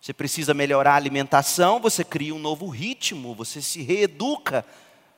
[0.00, 4.64] Você precisa melhorar a alimentação, você cria um novo ritmo, você se reeduca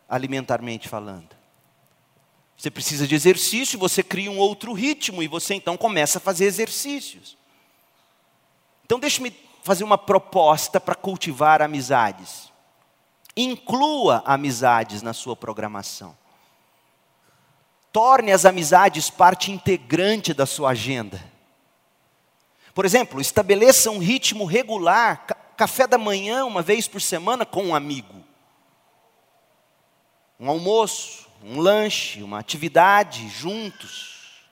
[0.09, 1.35] alimentarmente falando.
[2.57, 6.47] Você precisa de exercício, você cria um outro ritmo e você então começa a fazer
[6.47, 7.37] exercícios.
[8.85, 12.53] Então, deixe-me fazer uma proposta para cultivar amizades.
[13.37, 16.17] Inclua amizades na sua programação.
[17.93, 21.23] Torne as amizades parte integrante da sua agenda.
[22.75, 27.75] Por exemplo, estabeleça um ritmo regular, café da manhã, uma vez por semana, com um
[27.75, 28.23] amigo.
[30.39, 34.45] Um almoço, um lanche, uma atividade juntos.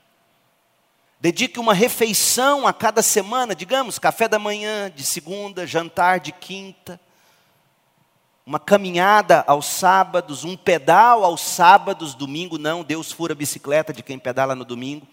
[1.21, 7.01] Dedique uma refeição a cada semana, digamos, café da manhã de segunda, jantar de quinta,
[8.47, 14.03] uma caminhada aos sábados, um pedal aos sábados, domingo não, Deus fura a bicicleta de
[14.03, 15.07] quem pedala no domingo,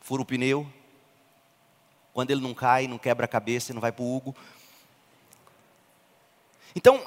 [0.00, 0.66] fura o pneu,
[2.12, 4.34] quando ele não cai, não quebra a cabeça não vai para o Hugo.
[6.74, 7.04] Então,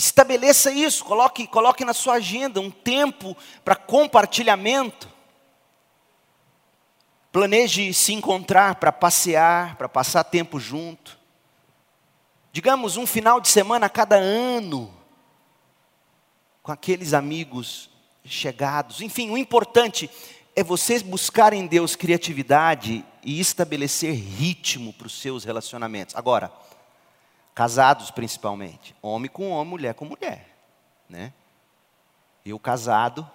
[0.00, 5.06] Estabeleça isso, coloque, coloque na sua agenda um tempo para compartilhamento.
[7.30, 11.19] Planeje se encontrar para passear, para passar tempo junto.
[12.52, 14.92] Digamos um final de semana a cada ano,
[16.62, 17.90] com aqueles amigos
[18.24, 19.00] chegados.
[19.00, 20.10] Enfim, o importante
[20.56, 26.16] é vocês buscarem em Deus criatividade e estabelecer ritmo para os seus relacionamentos.
[26.16, 26.52] Agora,
[27.60, 28.94] Casados principalmente.
[29.02, 30.48] Homem com homem, mulher com mulher.
[31.08, 31.32] Né?
[32.42, 33.28] Eu casado,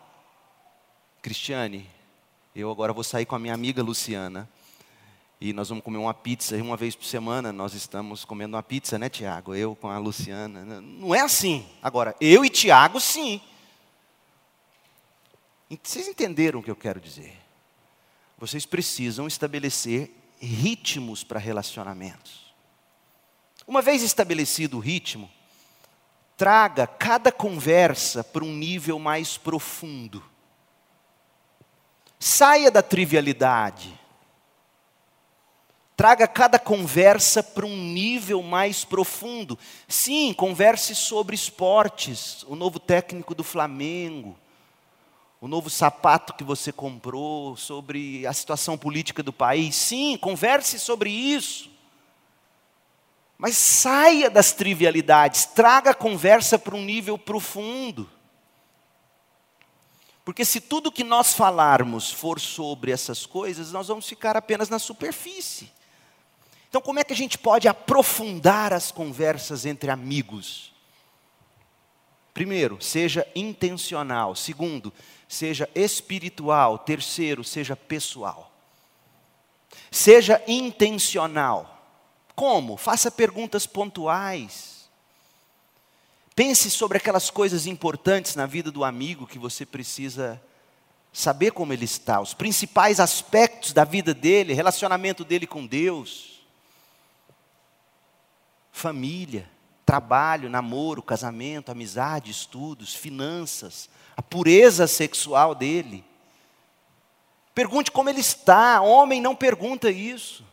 [1.22, 1.88] Cristiane,
[2.56, 4.50] eu agora vou sair com a minha amiga Luciana.
[5.46, 7.54] E nós vamos comer uma pizza uma vez por semana.
[7.54, 9.54] Nós estamos comendo uma pizza, né, Tiago?
[9.54, 10.66] Eu com a Luciana.
[10.82, 11.64] Não é assim.
[11.84, 13.40] Agora, eu e Tiago, sim.
[15.84, 17.40] Vocês entenderam o que eu quero dizer?
[18.40, 22.52] Vocês precisam estabelecer ritmos para relacionamentos.
[23.68, 25.30] Uma vez estabelecido o ritmo,
[26.36, 30.24] traga cada conversa para um nível mais profundo.
[32.20, 34.05] Saia da trivialidade.
[36.06, 39.58] Traga cada conversa para um nível mais profundo.
[39.88, 44.38] Sim, converse sobre esportes, o novo técnico do Flamengo,
[45.42, 49.76] o novo sapato que você comprou, sobre a situação política do país.
[49.76, 51.72] Sim, converse sobre isso.
[53.36, 58.08] Mas saia das trivialidades, traga a conversa para um nível profundo.
[60.24, 64.78] Porque se tudo que nós falarmos for sobre essas coisas, nós vamos ficar apenas na
[64.78, 65.74] superfície.
[66.76, 70.74] Então, como é que a gente pode aprofundar as conversas entre amigos?
[72.34, 74.36] Primeiro, seja intencional.
[74.36, 74.92] Segundo,
[75.26, 76.78] seja espiritual.
[76.80, 78.52] Terceiro, seja pessoal.
[79.90, 81.82] Seja intencional.
[82.36, 82.76] Como?
[82.76, 84.90] Faça perguntas pontuais.
[86.36, 90.44] Pense sobre aquelas coisas importantes na vida do amigo que você precisa
[91.14, 96.35] saber como ele está, os principais aspectos da vida dele, relacionamento dele com Deus,
[98.76, 99.50] família,
[99.86, 106.04] trabalho, namoro, casamento, amizade, estudos, finanças, a pureza sexual dele.
[107.54, 108.82] Pergunte como ele está.
[108.82, 110.44] Homem não pergunta isso.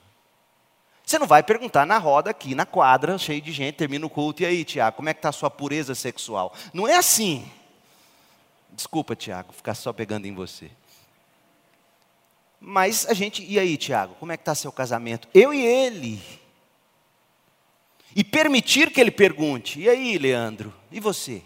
[1.04, 4.42] Você não vai perguntar na roda aqui, na quadra, cheio de gente, termina o culto,
[4.42, 6.54] e aí, Tiago, como é que está a sua pureza sexual?
[6.72, 7.44] Não é assim.
[8.70, 10.70] Desculpa, Tiago, ficar só pegando em você.
[12.60, 15.26] Mas a gente, e aí, Tiago, como é que está seu casamento?
[15.34, 16.41] Eu e ele.
[18.14, 21.42] E permitir que ele pergunte: e aí, Leandro, e você?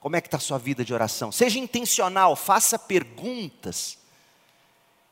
[0.00, 1.30] Como é que está a sua vida de oração?
[1.30, 3.98] Seja intencional, faça perguntas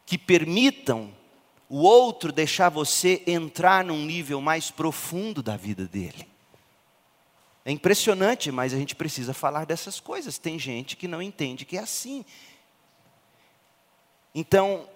[0.04, 1.14] que permitam
[1.68, 6.28] o outro deixar você entrar num nível mais profundo da vida dele.
[7.64, 10.38] É impressionante, mas a gente precisa falar dessas coisas.
[10.38, 12.24] Tem gente que não entende que é assim.
[14.34, 14.88] Então,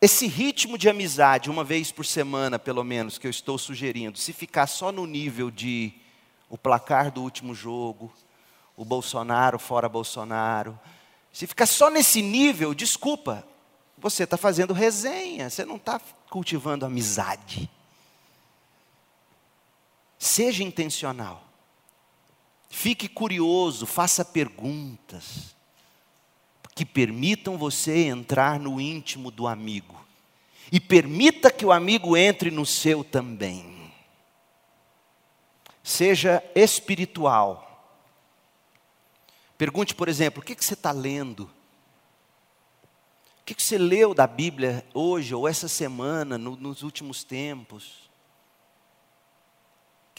[0.00, 4.32] esse ritmo de amizade, uma vez por semana, pelo menos, que eu estou sugerindo, se
[4.32, 5.92] ficar só no nível de
[6.48, 8.10] o placar do último jogo,
[8.74, 10.78] o Bolsonaro fora Bolsonaro,
[11.30, 13.46] se ficar só nesse nível, desculpa,
[13.98, 17.70] você está fazendo resenha, você não está cultivando amizade.
[20.18, 21.44] Seja intencional.
[22.70, 25.54] Fique curioso, faça perguntas
[26.74, 29.98] que permitam você entrar no íntimo do amigo.
[30.72, 33.92] E permita que o amigo entre no seu também.
[35.82, 37.66] Seja espiritual.
[39.58, 41.50] Pergunte, por exemplo, o que, que você está lendo?
[43.50, 48.08] que, que você leu da Bíblia hoje ou essa semana, no, nos últimos tempos?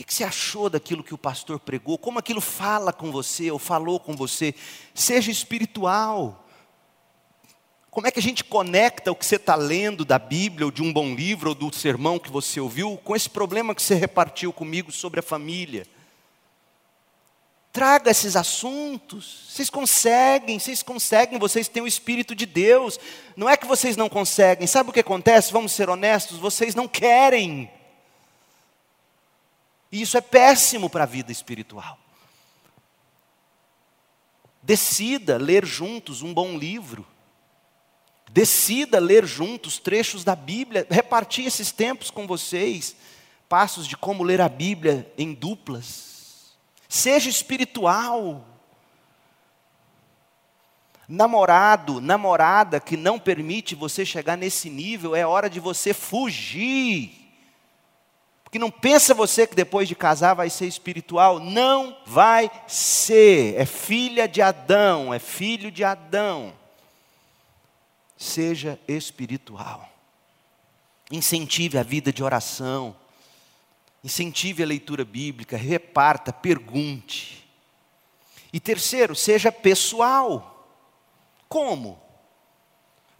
[0.01, 1.95] Que, que você achou daquilo que o pastor pregou?
[1.95, 4.55] Como aquilo fala com você ou falou com você?
[4.95, 6.43] Seja espiritual.
[7.91, 10.81] Como é que a gente conecta o que você está lendo da Bíblia, ou de
[10.81, 14.51] um bom livro, ou do sermão que você ouviu, com esse problema que você repartiu
[14.51, 15.85] comigo sobre a família?
[17.71, 19.49] Traga esses assuntos.
[19.49, 22.99] Vocês conseguem, vocês conseguem, vocês têm o Espírito de Deus.
[23.35, 24.65] Não é que vocês não conseguem.
[24.65, 25.53] Sabe o que acontece?
[25.53, 27.69] Vamos ser honestos, vocês não querem.
[29.91, 31.97] E isso é péssimo para a vida espiritual.
[34.63, 37.05] Decida ler juntos um bom livro.
[38.29, 40.87] Decida ler juntos trechos da Bíblia.
[40.89, 42.95] Repartir esses tempos com vocês.
[43.49, 46.11] Passos de como ler a Bíblia em duplas
[46.91, 48.45] Seja espiritual.
[51.07, 57.20] Namorado, namorada que não permite você chegar nesse nível, é hora de você fugir.
[58.51, 63.55] Porque não pensa você que depois de casar vai ser espiritual, não vai ser.
[63.57, 66.53] É filha de Adão, é filho de Adão.
[68.17, 69.89] Seja espiritual.
[71.09, 72.93] Incentive a vida de oração.
[74.03, 77.49] Incentive a leitura bíblica, reparta, pergunte.
[78.51, 80.67] E terceiro, seja pessoal.
[81.47, 81.97] Como?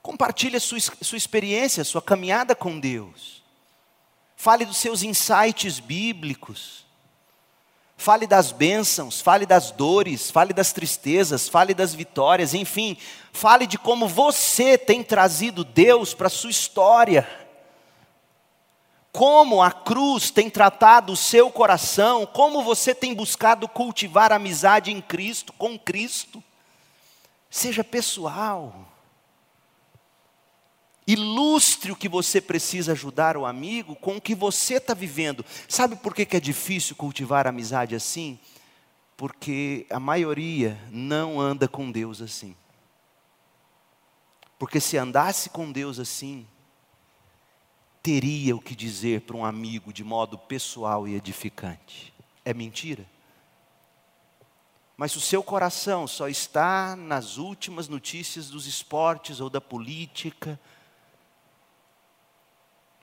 [0.02, 3.41] Compartilhe a sua, sua experiência, a sua caminhada com Deus.
[4.42, 6.84] Fale dos seus insights bíblicos.
[7.96, 12.98] Fale das bênçãos, fale das dores, fale das tristezas, fale das vitórias, enfim,
[13.32, 17.30] fale de como você tem trazido Deus para a sua história
[19.12, 25.02] como a cruz tem tratado o seu coração, como você tem buscado cultivar amizade em
[25.02, 26.42] Cristo, com Cristo.
[27.50, 28.74] Seja pessoal.
[31.08, 35.44] Ilustre o que você precisa ajudar o amigo com o que você está vivendo.
[35.68, 38.40] Sabe por que, que é difícil cultivar amizade assim?
[39.18, 42.56] Porque a maioria não anda com Deus assim.
[44.60, 46.46] Porque se andasse com Deus assim,
[48.04, 52.14] teria o que dizer para um amigo de modo pessoal e edificante.
[52.46, 53.06] É mentira?
[54.96, 60.60] Mas o seu coração só está nas últimas notícias dos esportes ou da política.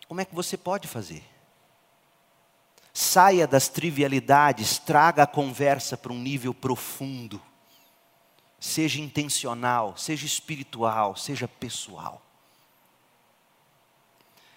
[0.08, 1.22] Como é que você pode fazer?
[2.94, 7.40] Saia das trivialidades, traga a conversa para um nível profundo.
[8.58, 12.22] Seja intencional, seja espiritual, seja pessoal.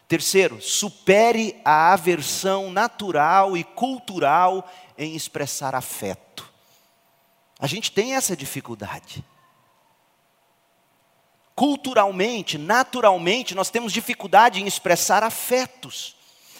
[0.08, 6.50] Terceiro, supere a aversão natural e cultural em expressar afeto.
[7.60, 9.24] A gente tem essa dificuldade.
[11.62, 16.16] Culturalmente, naturalmente, nós temos dificuldade em expressar afetos.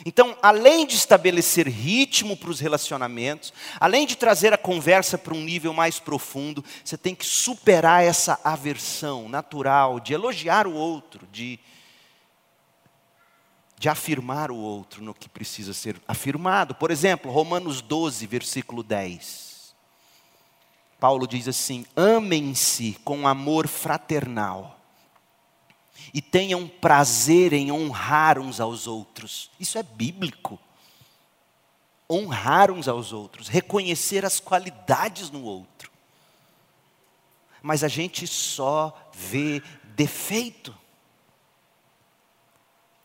[0.06, 5.42] Então, além de estabelecer ritmo para os relacionamentos, além de trazer a conversa para um
[5.42, 11.60] nível mais profundo, você tem que superar essa aversão natural de elogiar o outro, de
[13.80, 16.76] de afirmar o outro no que precisa ser afirmado.
[16.76, 19.74] Por exemplo, Romanos 12, versículo 10.
[21.00, 24.78] Paulo diz assim: Amem-se com amor fraternal
[26.14, 29.50] e tenham prazer em honrar uns aos outros.
[29.60, 30.60] Isso é bíblico.
[32.10, 35.90] Honrar uns aos outros, reconhecer as qualidades no outro.
[37.64, 39.62] mas a gente só vê
[39.96, 40.76] defeito.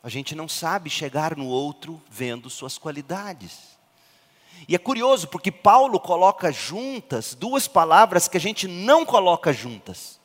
[0.02, 3.76] A gente não sabe chegar no outro vendo suas qualidades.
[4.66, 10.18] E é curioso porque Paulo coloca juntas duas palavras que a gente não coloca juntas: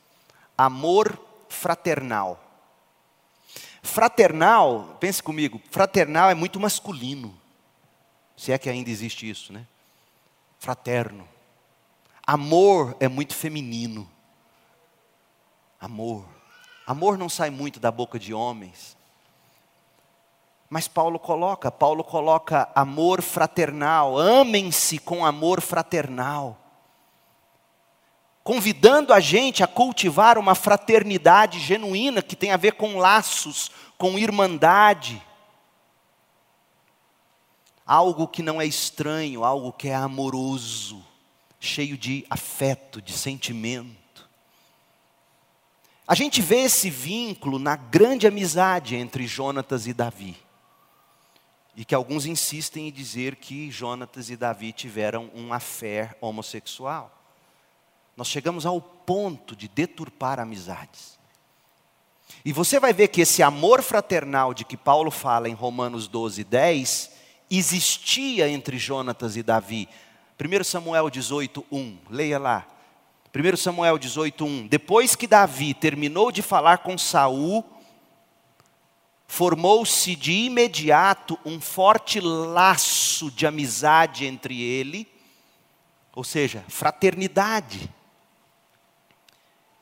[0.56, 1.18] amor
[1.48, 2.40] fraternal.
[3.82, 7.36] Fraternal, pense comigo, fraternal é muito masculino.
[8.36, 9.66] Se é que ainda existe isso, né?
[10.58, 11.28] Fraterno.
[12.24, 14.08] Amor é muito feminino.
[15.80, 16.24] Amor.
[16.86, 18.96] Amor não sai muito da boca de homens.
[20.70, 26.61] Mas Paulo coloca, Paulo coloca amor fraternal, amem-se com amor fraternal.
[28.44, 34.18] Convidando a gente a cultivar uma fraternidade genuína que tem a ver com laços, com
[34.18, 35.22] irmandade.
[37.86, 41.04] Algo que não é estranho, algo que é amoroso,
[41.60, 44.28] cheio de afeto, de sentimento.
[46.06, 50.36] A gente vê esse vínculo na grande amizade entre Jonatas e Davi.
[51.76, 57.21] E que alguns insistem em dizer que Jonatas e Davi tiveram um afé homossexual.
[58.16, 61.18] Nós chegamos ao ponto de deturpar amizades.
[62.44, 66.44] E você vai ver que esse amor fraternal de que Paulo fala em Romanos 12,
[66.44, 67.10] 10,
[67.50, 69.88] existia entre Jonatas e Davi.
[70.40, 72.66] 1 Samuel 18, 1, leia lá.
[73.34, 74.66] 1 Samuel 18, 1.
[74.66, 77.64] Depois que Davi terminou de falar com Saul,
[79.26, 85.08] formou-se de imediato um forte laço de amizade entre ele,
[86.14, 87.88] ou seja, fraternidade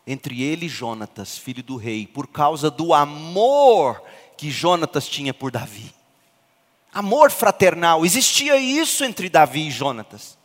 [0.06, 4.02] entre ele e Jonatas, filho do rei, por causa do amor
[4.36, 5.94] que Jonatas tinha por Davi.
[6.92, 10.36] Amor fraternal, existia isso entre Davi e Jonatas.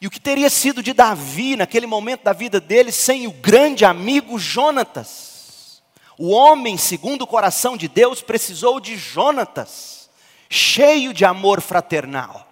[0.00, 3.84] E o que teria sido de Davi naquele momento da vida dele sem o grande
[3.84, 5.82] amigo Jonatas?
[6.16, 10.08] O homem, segundo o coração de Deus, precisou de Jonatas,
[10.48, 12.49] cheio de amor fraternal.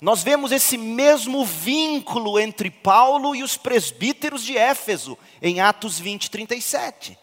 [0.00, 6.30] Nós vemos esse mesmo vínculo entre Paulo e os presbíteros de Éfeso, em Atos 20,
[6.30, 7.18] 37.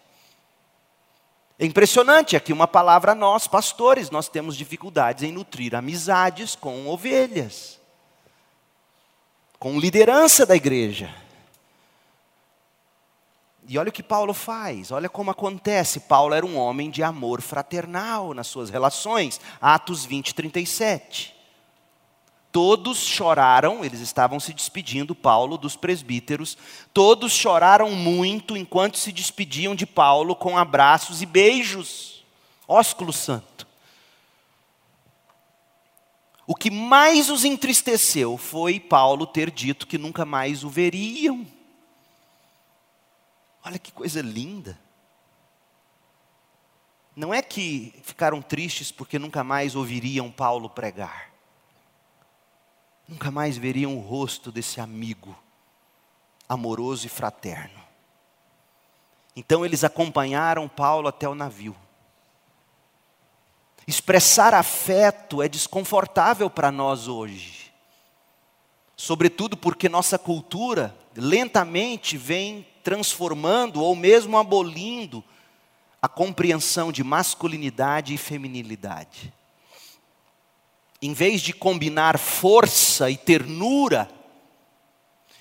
[1.57, 6.87] É impressionante aqui uma palavra a nós, pastores, nós temos dificuldades em nutrir amizades com
[6.87, 7.79] ovelhas,
[9.57, 11.15] com liderança da igreja.
[13.67, 16.01] E olha o que Paulo faz, olha como acontece.
[16.01, 19.39] Paulo era um homem de amor fraternal nas suas relações.
[19.59, 21.34] Atos 20, 37.
[22.55, 26.57] Todos choraram, eles estavam se despedindo, Paulo, dos presbíteros.
[26.93, 32.23] Todos choraram muito enquanto se despediam de Paulo com abraços e beijos.
[32.65, 33.67] Ósculo Santo.
[36.47, 41.45] O que mais os entristeceu foi Paulo ter dito que nunca mais o veriam.
[43.65, 44.79] Olha que coisa linda.
[47.13, 51.34] Não é que ficaram tristes porque nunca mais ouviriam Paulo pregar.
[53.07, 55.35] Nunca mais veriam o rosto desse amigo
[56.47, 57.83] amoroso e fraterno.
[59.35, 61.75] Então eles acompanharam Paulo até o navio.
[63.87, 67.71] Expressar afeto é desconfortável para nós hoje.
[68.95, 75.23] Sobretudo porque nossa cultura lentamente vem transformando ou mesmo abolindo
[76.01, 79.33] a compreensão de masculinidade e feminilidade.
[81.05, 84.09] Em vez de combinar força e ternura,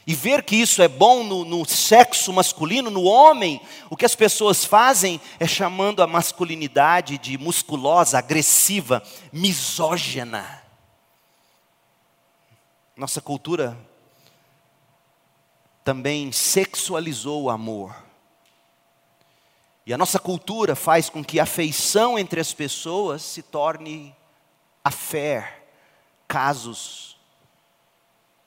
[0.06, 3.58] e ver que isso é bom no, no, sexo masculino, no homem,
[3.88, 9.02] o que as pessoas fazem é chamando a masculinidade de musculosa, agressiva,
[9.32, 10.62] misógina.
[12.94, 13.74] Nossa cultura
[15.82, 17.96] também sexualizou o amor.
[19.86, 24.14] E a nossa cultura faz com que a afeição entre as pessoas se torne
[24.84, 25.62] a fé,
[26.28, 27.16] casos,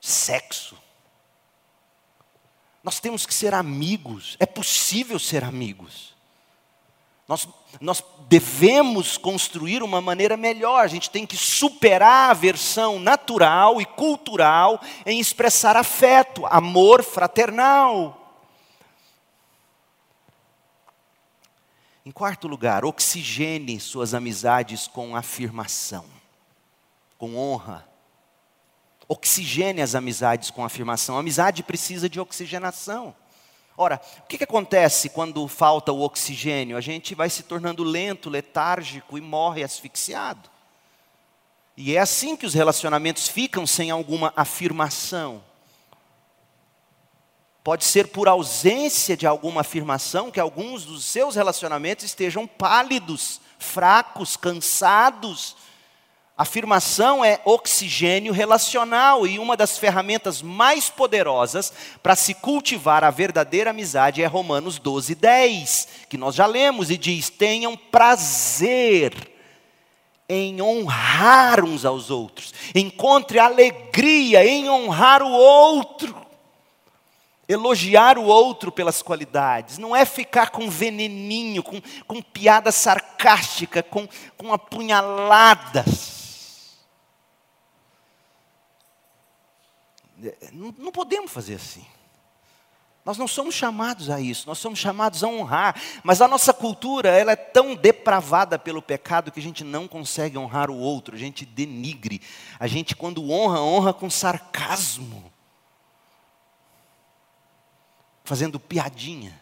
[0.00, 0.78] sexo.
[2.82, 6.16] Nós temos que ser amigos, é possível ser amigos.
[7.26, 7.46] Nós,
[7.78, 13.84] nós devemos construir uma maneira melhor, a gente tem que superar a versão natural e
[13.84, 18.14] cultural em expressar afeto, amor fraternal.
[22.06, 26.06] Em quarto lugar, oxigene suas amizades com afirmação,
[27.18, 27.86] com honra.
[29.08, 31.16] Oxigene as amizades com afirmação.
[31.16, 33.14] A amizade precisa de oxigenação.
[33.76, 36.76] Ora, o que, que acontece quando falta o oxigênio?
[36.76, 40.48] A gente vai se tornando lento, letárgico e morre asfixiado.
[41.76, 45.44] E é assim que os relacionamentos ficam sem alguma afirmação.
[47.62, 54.36] Pode ser por ausência de alguma afirmação que alguns dos seus relacionamentos estejam pálidos, fracos,
[54.36, 55.54] cansados.
[56.38, 63.70] Afirmação é oxigênio relacional e uma das ferramentas mais poderosas para se cultivar a verdadeira
[63.70, 69.32] amizade é Romanos 12, 10, que nós já lemos e diz: tenham prazer
[70.28, 76.14] em honrar uns aos outros, encontre alegria em honrar o outro.
[77.48, 84.06] Elogiar o outro pelas qualidades, não é ficar com veneninho, com, com piada sarcástica, com,
[84.36, 86.18] com apunhaladas.
[90.52, 91.84] Não, podemos fazer assim.
[93.04, 97.08] Nós não somos chamados a isso, nós somos chamados a honrar, mas a nossa cultura
[97.08, 101.18] ela é tão depravada pelo pecado que a gente não consegue honrar o outro, a
[101.18, 102.20] gente denigre.
[102.60, 105.32] A gente quando honra, honra com sarcasmo
[108.28, 109.40] fazendo piadinha.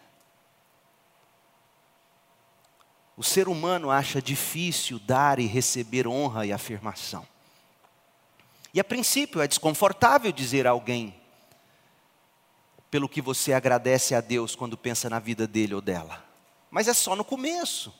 [3.16, 7.26] O ser humano acha difícil dar e receber honra e afirmação.
[8.76, 11.14] E a princípio é desconfortável dizer a alguém
[12.90, 16.22] pelo que você agradece a Deus quando pensa na vida dele ou dela.
[16.70, 17.90] Mas é só no começo.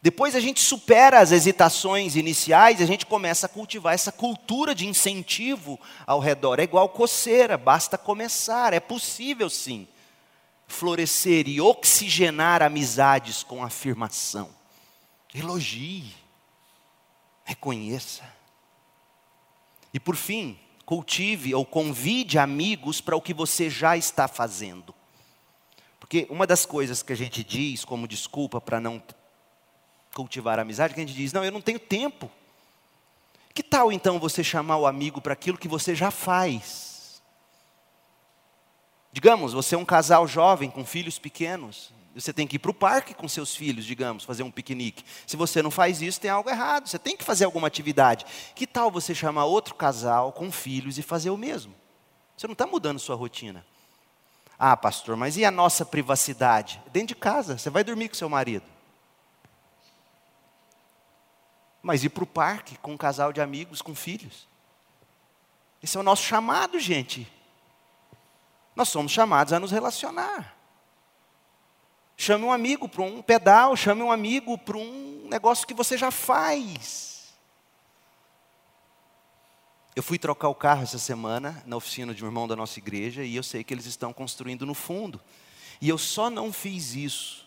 [0.00, 4.74] Depois a gente supera as hesitações iniciais e a gente começa a cultivar essa cultura
[4.74, 6.58] de incentivo ao redor.
[6.58, 9.86] É igual coceira, basta começar, é possível sim
[10.66, 14.48] florescer e oxigenar amizades com afirmação.
[15.34, 16.10] Elogie,
[17.44, 18.40] reconheça.
[19.92, 24.94] E por fim, cultive ou convide amigos para o que você já está fazendo.
[25.98, 29.02] Porque uma das coisas que a gente diz como desculpa para não
[30.14, 32.30] cultivar a amizade, que a gente diz: não, eu não tenho tempo.
[33.54, 37.22] Que tal então você chamar o amigo para aquilo que você já faz?
[39.12, 42.74] Digamos, você é um casal jovem com filhos pequenos, você tem que ir para o
[42.74, 45.04] parque com seus filhos, digamos, fazer um piquenique.
[45.26, 48.26] Se você não faz isso, tem algo errado, você tem que fazer alguma atividade.
[48.54, 51.74] Que tal você chamar outro casal com filhos e fazer o mesmo?
[52.36, 53.64] Você não está mudando sua rotina.
[54.58, 56.80] Ah, pastor, mas e a nossa privacidade?
[56.92, 58.64] Dentro de casa, você vai dormir com seu marido
[61.82, 64.46] mas ir para o parque com um casal de amigos, com filhos.
[65.82, 67.30] Esse é o nosso chamado, gente.
[68.76, 70.56] Nós somos chamados a nos relacionar.
[72.22, 76.12] Chame um amigo para um pedal, chame um amigo para um negócio que você já
[76.12, 77.34] faz.
[79.96, 83.24] Eu fui trocar o carro essa semana na oficina de um irmão da nossa igreja
[83.24, 85.20] e eu sei que eles estão construindo no fundo.
[85.80, 87.44] E eu só não fiz isso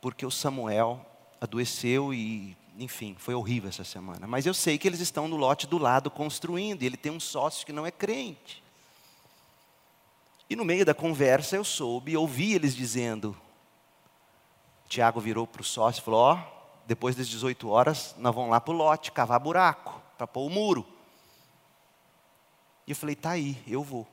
[0.00, 1.04] porque o Samuel
[1.38, 4.26] adoeceu e enfim, foi horrível essa semana.
[4.26, 7.20] Mas eu sei que eles estão no lote do lado construindo, e ele tem um
[7.20, 8.62] sócio que não é crente.
[10.48, 13.36] E no meio da conversa eu soube, ouvi eles dizendo.
[14.88, 16.38] Tiago virou para o sócio e falou: Ó,
[16.86, 20.50] depois das 18 horas, nós vamos lá para o lote, cavar buraco, para pôr o
[20.50, 20.86] muro.
[22.86, 24.06] E eu falei: tá aí, eu vou.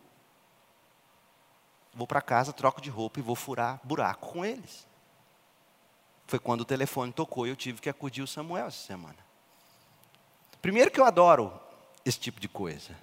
[1.94, 4.86] Vou para casa, troco de roupa e vou furar buraco com eles.
[6.28, 9.16] Foi quando o telefone tocou e eu tive que acudir o Samuel essa semana.
[10.62, 11.58] Primeiro, que eu adoro
[12.04, 12.98] esse tipo de coisa.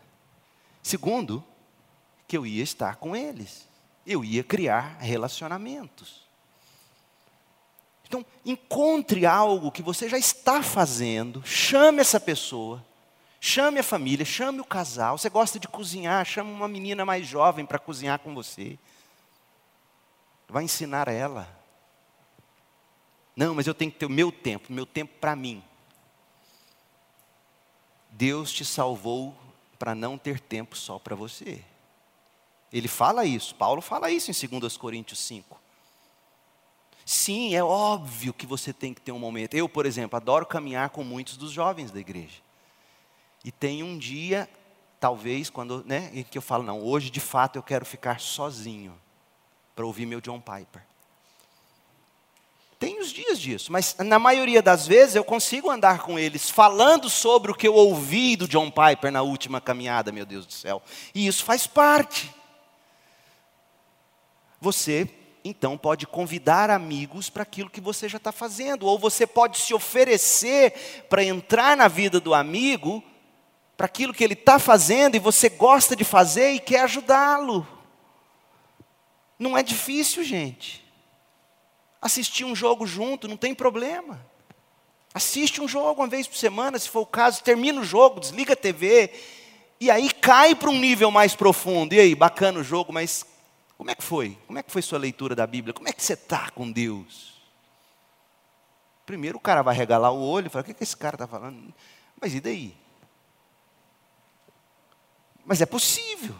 [0.82, 1.42] Segundo,
[2.28, 3.66] que eu ia estar com eles.
[4.06, 6.26] Eu ia criar relacionamentos.
[8.12, 12.84] Então, encontre algo que você já está fazendo, chame essa pessoa,
[13.40, 15.16] chame a família, chame o casal.
[15.16, 18.78] Você gosta de cozinhar, chame uma menina mais jovem para cozinhar com você.
[20.46, 21.48] Vai ensinar ela.
[23.34, 25.64] Não, mas eu tenho que ter o meu tempo, meu tempo para mim.
[28.10, 29.34] Deus te salvou
[29.78, 31.64] para não ter tempo só para você.
[32.70, 35.61] Ele fala isso, Paulo fala isso em 2 Coríntios 5.
[37.04, 39.54] Sim, é óbvio que você tem que ter um momento.
[39.54, 42.40] Eu, por exemplo, adoro caminhar com muitos dos jovens da igreja.
[43.44, 44.48] E tem um dia,
[45.00, 48.94] talvez, quando, né, em que eu falo, não, hoje de fato eu quero ficar sozinho
[49.74, 50.82] para ouvir meu John Piper.
[52.78, 57.08] Tem os dias disso, mas na maioria das vezes eu consigo andar com eles falando
[57.08, 60.82] sobre o que eu ouvi do John Piper na última caminhada, meu Deus do céu.
[61.14, 62.34] E isso faz parte.
[64.60, 65.08] Você
[65.44, 69.74] então pode convidar amigos para aquilo que você já está fazendo, ou você pode se
[69.74, 73.02] oferecer para entrar na vida do amigo,
[73.76, 77.66] para aquilo que ele está fazendo e você gosta de fazer e quer ajudá-lo.
[79.38, 80.82] Não é difícil, gente
[82.02, 84.20] assistir um jogo junto, não tem problema.
[85.14, 88.54] Assiste um jogo uma vez por semana, se for o caso, termina o jogo, desliga
[88.54, 89.12] a TV
[89.80, 91.94] E aí cai para um nível mais profundo.
[91.94, 93.24] E aí, bacana o jogo, mas
[93.76, 94.38] como é que foi?
[94.46, 95.74] Como é que foi sua leitura da Bíblia?
[95.74, 97.40] Como é que você está com Deus?
[99.04, 101.26] Primeiro o cara vai regalar o olho e falar: o que, que esse cara está
[101.26, 101.74] falando?
[102.20, 102.76] Mas e daí?
[105.44, 106.34] Mas é possível.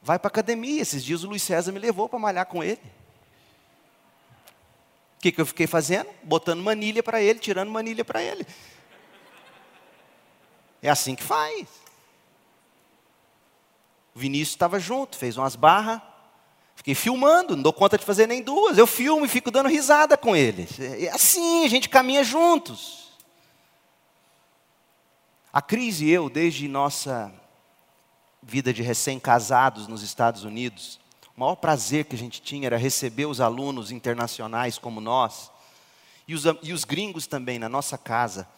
[0.00, 0.80] Vai para a academia.
[0.80, 2.80] Esses dias o Luiz César me levou para malhar com ele.
[5.16, 6.08] O que, que eu fiquei fazendo?
[6.22, 8.46] Botando manilha para ele, tirando manilha para ele.
[10.80, 11.68] É assim que faz.
[14.18, 16.02] O Vinícius estava junto, fez umas barras.
[16.74, 18.76] Fiquei filmando, não dou conta de fazer nem duas.
[18.76, 20.76] Eu filmo e fico dando risada com eles.
[20.80, 23.12] É assim, a gente caminha juntos.
[25.52, 27.32] A Cris e eu, desde nossa
[28.42, 30.98] vida de recém-casados nos Estados Unidos,
[31.36, 35.48] o maior prazer que a gente tinha era receber os alunos internacionais como nós,
[36.26, 38.48] e os, e os gringos também na nossa casa.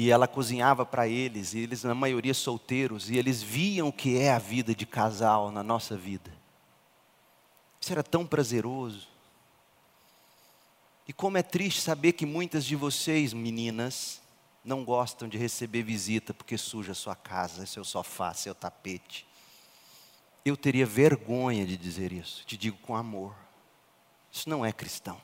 [0.00, 4.16] E ela cozinhava para eles, e eles, na maioria, solteiros, e eles viam o que
[4.16, 6.30] é a vida de casal na nossa vida.
[7.80, 9.08] Isso era tão prazeroso.
[11.08, 14.22] E como é triste saber que muitas de vocês, meninas,
[14.64, 19.26] não gostam de receber visita porque suja sua casa, seu sofá, seu tapete.
[20.44, 23.34] Eu teria vergonha de dizer isso, te digo com amor.
[24.30, 25.20] Isso não é cristão.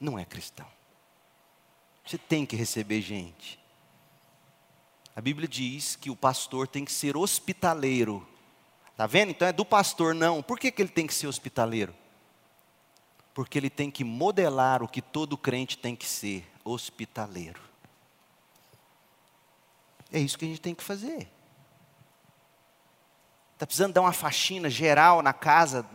[0.00, 0.73] Não é cristão.
[2.04, 3.58] Você tem que receber gente.
[5.16, 8.26] A Bíblia diz que o pastor tem que ser hospitaleiro.
[8.90, 9.30] Está vendo?
[9.30, 10.42] Então é do pastor, não.
[10.42, 11.94] Por que, que ele tem que ser hospitaleiro?
[13.32, 17.60] Porque ele tem que modelar o que todo crente tem que ser: hospitaleiro.
[20.12, 21.28] É isso que a gente tem que fazer.
[23.54, 25.86] Está precisando dar uma faxina geral na casa?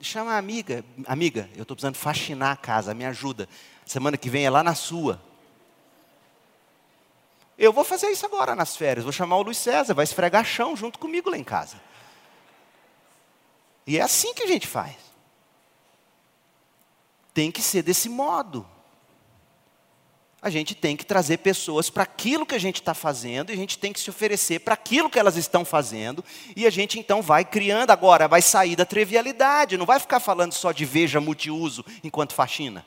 [0.00, 0.84] Chama a amiga.
[1.06, 3.48] Amiga, eu estou precisando faxinar a casa, me ajuda.
[3.84, 5.27] Semana que vem é lá na sua.
[7.58, 9.04] Eu vou fazer isso agora nas férias.
[9.04, 11.76] Vou chamar o Luiz César, vai esfregar chão junto comigo lá em casa.
[13.86, 14.94] E é assim que a gente faz.
[17.34, 18.66] Tem que ser desse modo
[20.40, 23.56] a gente tem que trazer pessoas para aquilo que a gente está fazendo, e a
[23.56, 27.20] gente tem que se oferecer para aquilo que elas estão fazendo, e a gente então
[27.20, 31.84] vai criando agora, vai sair da trivialidade, não vai ficar falando só de veja multiuso
[32.04, 32.84] enquanto faxina.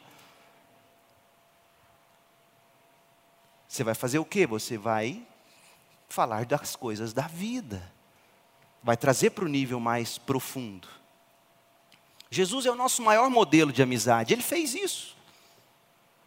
[3.72, 4.46] Você vai fazer o quê?
[4.46, 5.26] Você vai
[6.10, 7.82] falar das coisas da vida,
[8.84, 10.90] vai trazer para o nível mais profundo.
[12.30, 15.16] Jesus é o nosso maior modelo de amizade, ele fez isso.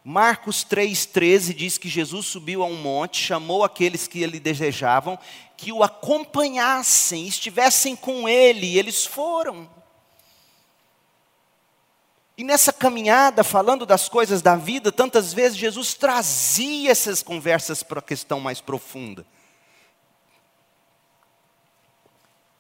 [0.03, 5.19] Marcos 3,13 diz que Jesus subiu a um monte, chamou aqueles que ele desejavam,
[5.55, 9.69] que o acompanhassem, estivessem com ele, e eles foram.
[12.37, 18.01] E nessa caminhada, falando das coisas da vida, tantas vezes Jesus trazia essas conversas para
[18.01, 19.25] a questão mais profunda.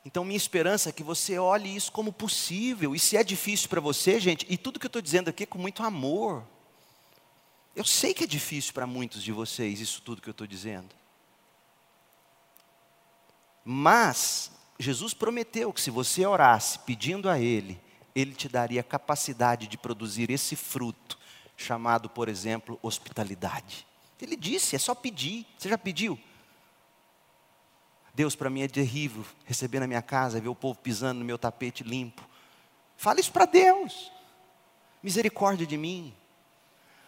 [0.07, 3.81] Então, minha esperança é que você olhe isso como possível, e se é difícil para
[3.81, 6.45] você, gente, e tudo que eu estou dizendo aqui é com muito amor.
[7.75, 10.95] Eu sei que é difícil para muitos de vocês isso tudo que eu estou dizendo.
[13.65, 17.81] Mas Jesus prometeu que se você orasse pedindo a Ele,
[18.15, 21.19] Ele te daria capacidade de produzir esse fruto,
[21.57, 23.87] chamado, por exemplo, hospitalidade.
[24.21, 25.47] Ele disse: é só pedir.
[25.59, 26.19] Você já pediu?
[28.15, 31.37] Deus, para mim é terrível receber na minha casa, ver o povo pisando no meu
[31.37, 32.23] tapete limpo.
[32.97, 34.13] Fala isso para Deus.
[35.03, 36.15] Misericórdia de mim.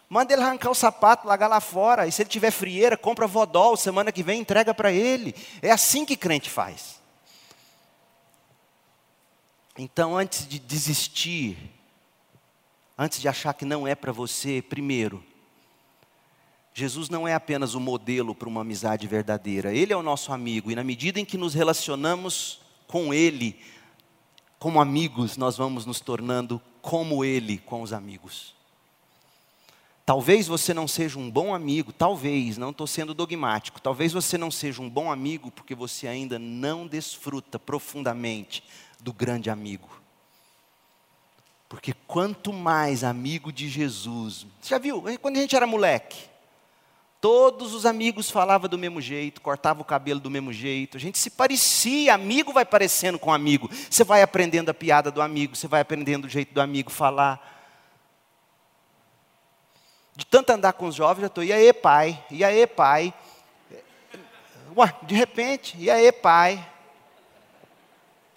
[0.09, 2.07] Manda ele arrancar o sapato, largar lá fora.
[2.07, 3.75] E se ele tiver frieira, compra vodol.
[3.75, 5.33] Semana que vem entrega para ele.
[5.61, 7.01] É assim que crente faz.
[9.77, 11.55] Então, antes de desistir,
[12.97, 15.23] antes de achar que não é para você, primeiro,
[16.73, 19.71] Jesus não é apenas o modelo para uma amizade verdadeira.
[19.73, 20.71] Ele é o nosso amigo.
[20.71, 23.59] E na medida em que nos relacionamos com Ele,
[24.57, 28.55] como amigos, nós vamos nos tornando como Ele com os amigos.
[30.05, 34.49] Talvez você não seja um bom amigo, talvez, não estou sendo dogmático, talvez você não
[34.49, 38.63] seja um bom amigo porque você ainda não desfruta profundamente
[38.99, 39.89] do grande amigo.
[41.69, 46.29] Porque quanto mais amigo de Jesus, você já viu, quando a gente era moleque,
[47.19, 51.17] todos os amigos falavam do mesmo jeito, cortavam o cabelo do mesmo jeito, a gente
[51.17, 55.67] se parecia, amigo vai parecendo com amigo, você vai aprendendo a piada do amigo, você
[55.67, 57.55] vai aprendendo o jeito do amigo falar.
[60.15, 62.23] De tanto andar com os jovens, já estou, e aí, pai?
[62.31, 63.13] E aí, pai?
[64.75, 66.65] Ué, de repente, e aí, pai?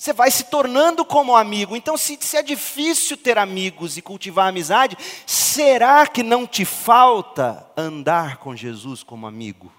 [0.00, 1.76] Você vai se tornando como amigo.
[1.76, 4.96] Então, se, se é difícil ter amigos e cultivar amizade,
[5.26, 9.70] será que não te falta andar com Jesus como amigo?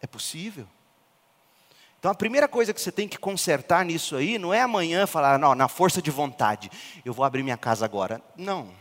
[0.00, 0.64] É possível.
[1.98, 5.36] Então a primeira coisa que você tem que consertar nisso aí não é amanhã falar,
[5.36, 6.70] não, na força de vontade,
[7.04, 8.22] eu vou abrir minha casa agora.
[8.36, 8.72] Não,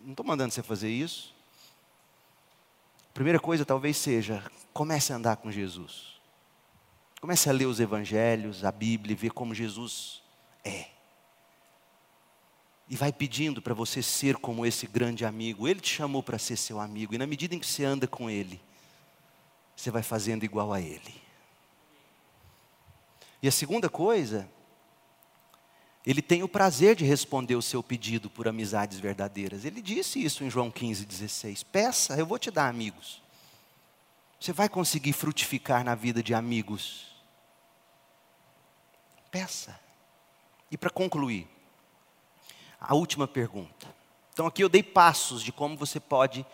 [0.00, 1.34] não estou mandando você fazer isso.
[3.10, 6.11] A primeira coisa talvez seja, comece a andar com Jesus.
[7.22, 10.20] Comece a ler os evangelhos, a Bíblia, e ver como Jesus
[10.64, 10.86] é.
[12.88, 15.68] E vai pedindo para você ser como esse grande amigo.
[15.68, 18.28] Ele te chamou para ser seu amigo, e na medida em que você anda com
[18.28, 18.60] Ele,
[19.76, 21.14] você vai fazendo igual a Ele.
[23.40, 24.50] E a segunda coisa,
[26.04, 29.64] ele tem o prazer de responder o seu pedido por amizades verdadeiras.
[29.64, 31.62] Ele disse isso em João 15, 16.
[31.62, 33.22] Peça, eu vou te dar amigos.
[34.40, 37.11] Você vai conseguir frutificar na vida de amigos.
[39.32, 39.80] Peça.
[40.70, 41.48] E para concluir,
[42.78, 43.92] a última pergunta.
[44.32, 46.44] Então aqui eu dei passos de como você pode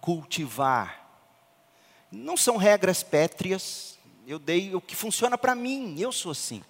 [0.00, 1.06] cultivar.
[2.10, 6.64] Não são regras pétreas, eu dei o que funciona para mim, eu sou assim.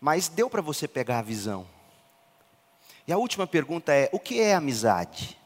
[0.00, 1.66] Mas deu para você pegar a visão.
[3.06, 5.38] E a última pergunta é: o que é amizade?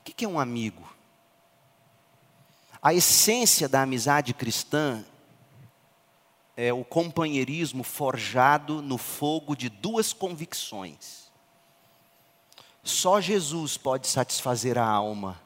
[0.00, 0.90] O que é um amigo?
[2.80, 5.04] A essência da amizade cristã
[6.56, 11.30] é o companheirismo forjado no fogo de duas convicções.
[12.82, 15.40] Só Jesus pode satisfazer a alma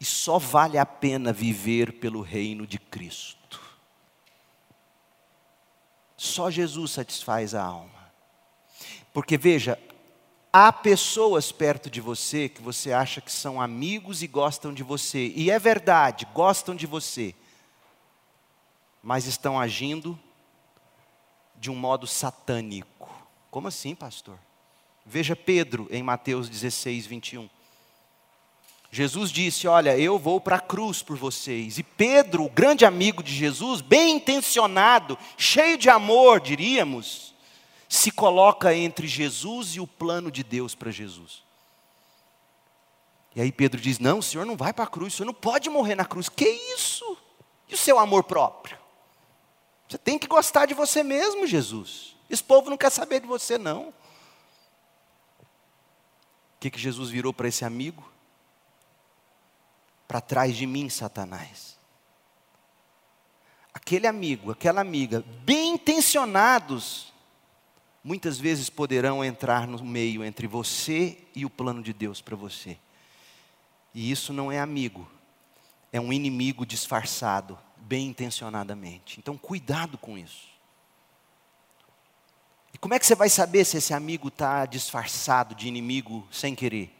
[0.00, 3.60] e só vale a pena viver pelo reino de Cristo.
[6.16, 8.12] Só Jesus satisfaz a alma.
[9.12, 9.78] Porque veja,
[10.52, 15.32] há pessoas perto de você que você acha que são amigos e gostam de você,
[15.36, 17.34] e é verdade, gostam de você,
[19.02, 20.18] mas estão agindo
[21.56, 23.10] de um modo satânico.
[23.50, 24.38] Como assim, pastor?
[25.04, 27.50] Veja Pedro em Mateus 16, 21.
[28.90, 31.78] Jesus disse: Olha, eu vou para a cruz por vocês.
[31.78, 37.34] E Pedro, o grande amigo de Jesus, bem intencionado, cheio de amor, diríamos,
[37.88, 41.42] se coloca entre Jesus e o plano de Deus para Jesus.
[43.34, 45.34] E aí Pedro diz: Não, o senhor não vai para a cruz, o senhor não
[45.34, 46.28] pode morrer na cruz.
[46.28, 47.16] Que isso?
[47.68, 48.81] E o seu amor próprio?
[49.92, 52.16] Você tem que gostar de você mesmo, Jesus.
[52.28, 53.88] Esse povo não quer saber de você, não.
[53.88, 53.94] O
[56.60, 58.12] que, que Jesus virou para esse amigo?
[60.12, 61.78] para trás de mim, Satanás.
[63.72, 67.10] Aquele amigo, aquela amiga, bem intencionados,
[68.04, 72.76] muitas vezes poderão entrar no meio entre você e o plano de Deus para você.
[73.94, 75.10] E isso não é amigo,
[75.90, 79.18] é um inimigo disfarçado, bem intencionadamente.
[79.18, 80.48] Então, cuidado com isso.
[82.72, 86.54] E como é que você vai saber se esse amigo está disfarçado de inimigo sem
[86.54, 86.96] querer?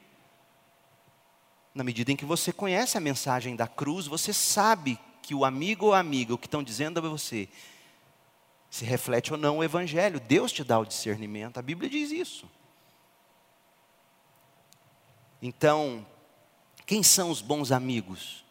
[1.74, 5.86] Na medida em que você conhece a mensagem da cruz, você sabe que o amigo
[5.86, 7.48] ou amiga, o que estão dizendo a você,
[8.68, 10.20] se reflete ou não o Evangelho.
[10.20, 12.50] Deus te dá o discernimento, a Bíblia diz isso.
[15.40, 16.06] Então,
[16.84, 18.44] quem são os bons amigos?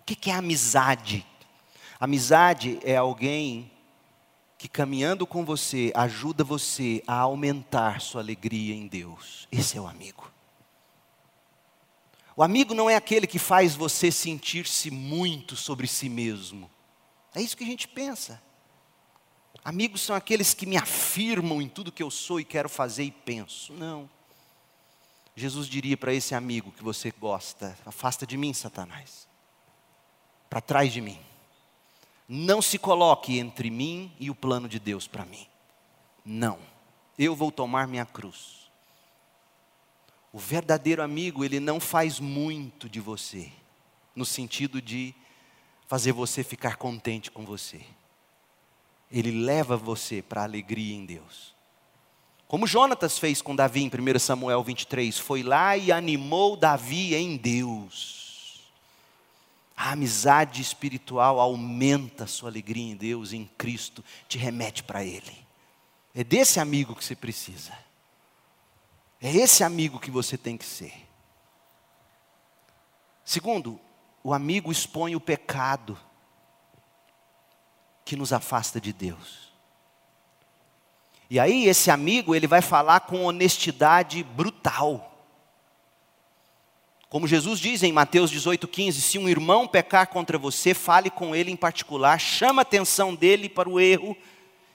[0.00, 1.24] O que é amizade?
[1.98, 3.70] Amizade é alguém
[4.58, 9.46] que caminhando com você ajuda você a aumentar sua alegria em Deus.
[9.52, 10.32] Esse é o amigo.
[12.36, 16.70] O amigo não é aquele que faz você sentir-se muito sobre si mesmo.
[17.34, 18.42] É isso que a gente pensa.
[19.64, 23.10] Amigos são aqueles que me afirmam em tudo que eu sou e quero fazer e
[23.10, 23.72] penso.
[23.72, 24.10] Não.
[25.36, 29.28] Jesus diria para esse amigo que você gosta: afasta de mim, Satanás.
[30.48, 31.18] Para trás de mim.
[32.28, 35.46] Não se coloque entre mim e o plano de Deus para mim.
[36.24, 36.58] Não.
[37.18, 38.70] Eu vou tomar minha cruz.
[40.32, 43.52] O verdadeiro amigo, ele não faz muito de você,
[44.16, 45.14] no sentido de
[45.86, 47.82] fazer você ficar contente com você.
[49.12, 51.54] Ele leva você para a alegria em Deus.
[52.48, 57.36] Como Jonatas fez com Davi em 1 Samuel 23, foi lá e animou Davi em
[57.36, 58.23] Deus.
[59.76, 65.44] A amizade espiritual aumenta a sua alegria em Deus, em Cristo, te remete para Ele.
[66.14, 67.72] É desse amigo que você precisa.
[69.20, 70.92] É esse amigo que você tem que ser.
[73.24, 73.80] Segundo,
[74.22, 75.98] o amigo expõe o pecado
[78.04, 79.52] que nos afasta de Deus.
[81.28, 85.13] E aí esse amigo, ele vai falar com honestidade brutal.
[87.14, 91.52] Como Jesus diz em Mateus 18,15: se um irmão pecar contra você, fale com ele
[91.52, 94.16] em particular, chama a atenção dele para o erro.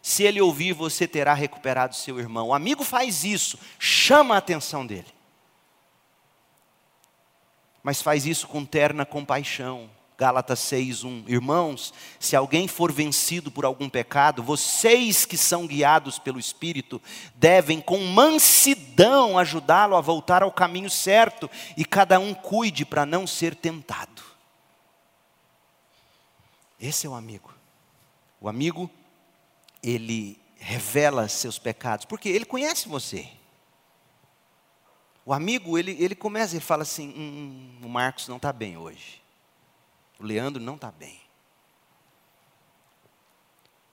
[0.01, 2.47] Se ele ouvir, você terá recuperado seu irmão.
[2.47, 5.09] O amigo faz isso, chama a atenção dele.
[7.83, 9.89] Mas faz isso com terna compaixão.
[10.19, 11.23] Gálatas 6:1.
[11.29, 17.01] Irmãos, se alguém for vencido por algum pecado, vocês que são guiados pelo Espírito,
[17.35, 23.25] devem com mansidão ajudá-lo a voltar ao caminho certo, e cada um cuide para não
[23.25, 24.21] ser tentado.
[26.77, 27.53] Esse é o amigo.
[28.41, 28.89] O amigo,
[29.81, 33.25] ele revela seus pecados, porque ele conhece você.
[35.25, 38.75] O amigo, ele, ele começa e fala assim: hum, hum, o Marcos não está bem
[38.75, 39.18] hoje.
[40.19, 41.19] O Leandro não está bem.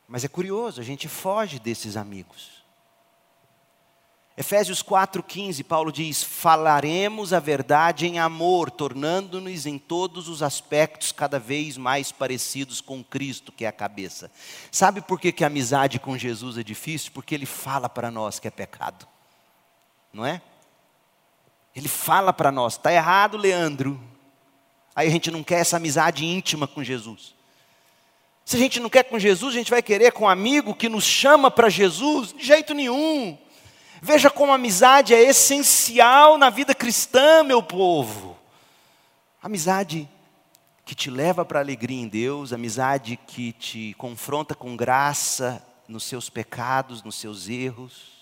[0.09, 2.57] Mas é curioso, a gente foge desses amigos.
[4.37, 11.39] Efésios 4,15, Paulo diz: Falaremos a verdade em amor, tornando-nos em todos os aspectos cada
[11.39, 14.31] vez mais parecidos com Cristo, que é a cabeça.
[14.71, 17.13] Sabe por que, que a amizade com Jesus é difícil?
[17.13, 19.09] Porque Ele fala para nós que é pecado,
[20.13, 20.43] não é?
[21.75, 23.99] Ele fala para nós: está errado, Leandro,
[24.97, 27.35] Aí a gente não quer essa amizade íntima com Jesus.
[28.47, 30.89] Se a gente não quer com Jesus, a gente vai querer com um amigo que
[30.89, 32.33] nos chama para Jesus?
[32.33, 33.37] De jeito nenhum.
[34.01, 38.39] Veja como a amizade é essencial na vida cristã, meu povo.
[39.43, 40.09] Amizade
[40.87, 46.05] que te leva para a alegria em Deus, amizade que te confronta com graça nos
[46.05, 48.16] seus pecados, nos seus erros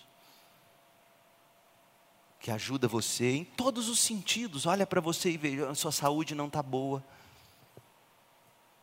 [2.45, 4.67] que ajuda você em todos os sentidos.
[4.67, 7.03] Olha para você e vê, a sua saúde não está boa.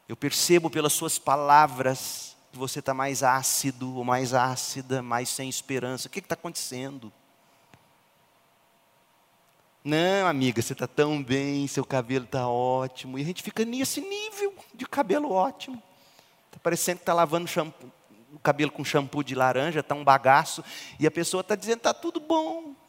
[0.10, 5.48] Eu percebo pelas suas palavras que você está mais ácido ou mais ácida, mais sem
[5.48, 6.08] esperança.
[6.08, 7.14] O que está acontecendo?
[9.84, 13.20] Não, amiga, você está tão bem, seu cabelo está ótimo.
[13.20, 15.80] E a gente fica nesse nível de cabelo ótimo.
[16.48, 17.92] Está parecendo que está lavando shampoo,
[18.34, 20.64] o cabelo com shampoo de laranja, está um bagaço.
[21.00, 22.81] E a pessoa está dizendo, está tudo bom.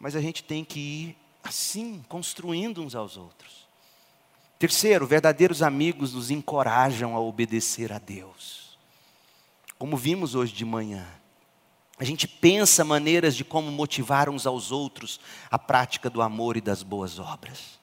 [0.00, 3.68] Mas a gente tem que ir assim, construindo uns aos outros.
[4.58, 8.78] Terceiro, verdadeiros amigos nos encorajam a obedecer a Deus.
[9.78, 11.06] Como vimos hoje de manhã,
[11.98, 15.20] a gente pensa maneiras de como motivar uns aos outros
[15.50, 17.78] a prática do amor e das boas obras.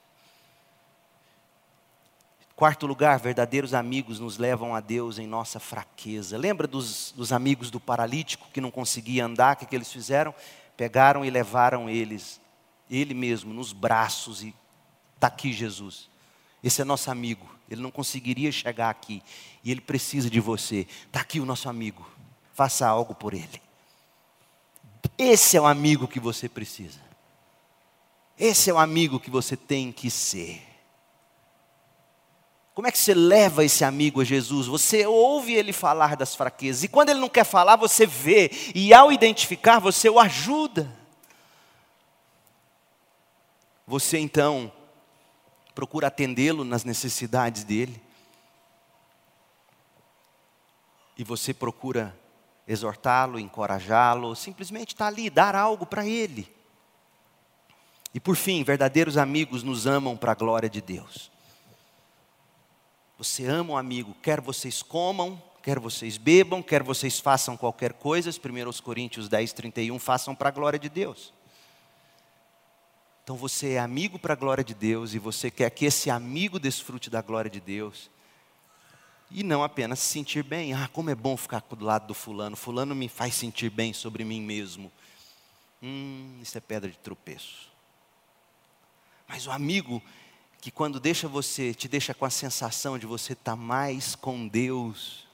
[2.56, 6.36] Quarto lugar, verdadeiros amigos nos levam a Deus em nossa fraqueza.
[6.36, 9.56] Lembra dos, dos amigos do paralítico que não conseguia andar?
[9.56, 10.34] O que, que eles fizeram?
[10.78, 12.40] Pegaram e levaram eles,
[12.90, 14.54] ele mesmo, nos braços e
[15.16, 16.08] está aqui Jesus.
[16.64, 17.50] Esse é nosso amigo.
[17.70, 19.22] Ele não conseguiria chegar aqui.
[19.64, 20.88] E ele precisa de você.
[21.06, 22.08] Está aqui o nosso amigo.
[22.54, 23.62] Faça algo por ele.
[25.18, 27.00] Esse é o amigo que você precisa.
[28.38, 30.67] Esse é o amigo que você tem que ser.
[32.78, 34.68] Como é que você leva esse amigo a Jesus?
[34.68, 38.94] Você ouve ele falar das fraquezas, e quando ele não quer falar, você vê, e
[38.94, 40.88] ao identificar, você o ajuda.
[43.88, 44.72] Você então
[45.74, 48.00] procura atendê-lo nas necessidades dele,
[51.18, 52.16] e você procura
[52.68, 56.48] exortá-lo, encorajá-lo, simplesmente estar tá ali, dar algo para ele.
[58.14, 61.36] E por fim, verdadeiros amigos nos amam para a glória de Deus.
[63.18, 68.30] Você ama um amigo, quer vocês comam, quer vocês bebam, quer vocês façam qualquer coisa,
[68.30, 71.34] 1 Coríntios 10, 31, façam para a glória de Deus.
[73.24, 76.60] Então você é amigo para a glória de Deus e você quer que esse amigo
[76.60, 78.10] desfrute da glória de Deus.
[79.30, 80.74] E não apenas se sentir bem.
[80.74, 82.56] Ah, como é bom ficar do lado do fulano.
[82.56, 84.90] Fulano me faz sentir bem sobre mim mesmo.
[85.84, 87.70] Hum, isso é pedra de tropeço.
[89.28, 90.02] Mas o amigo,
[90.60, 94.48] que quando deixa você, te deixa com a sensação de você estar tá mais com
[94.48, 95.28] Deus.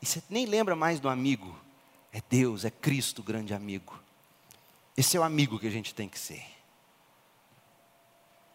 [0.00, 1.58] E você nem lembra mais do amigo.
[2.12, 4.00] É Deus, é Cristo, o grande amigo.
[4.96, 6.44] Esse é o amigo que a gente tem que ser.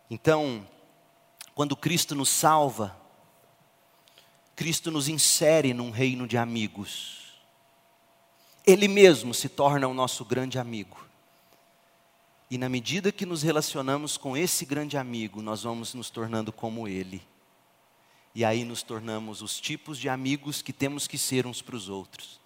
[0.09, 0.67] Então,
[1.53, 2.95] quando Cristo nos salva,
[4.55, 7.33] Cristo nos insere num reino de amigos.
[8.65, 11.08] Ele mesmo se torna o nosso grande amigo.
[12.49, 16.87] E na medida que nos relacionamos com esse grande amigo, nós vamos nos tornando como
[16.87, 17.21] ele.
[18.33, 21.89] E aí nos tornamos os tipos de amigos que temos que ser uns para os
[21.89, 22.39] outros.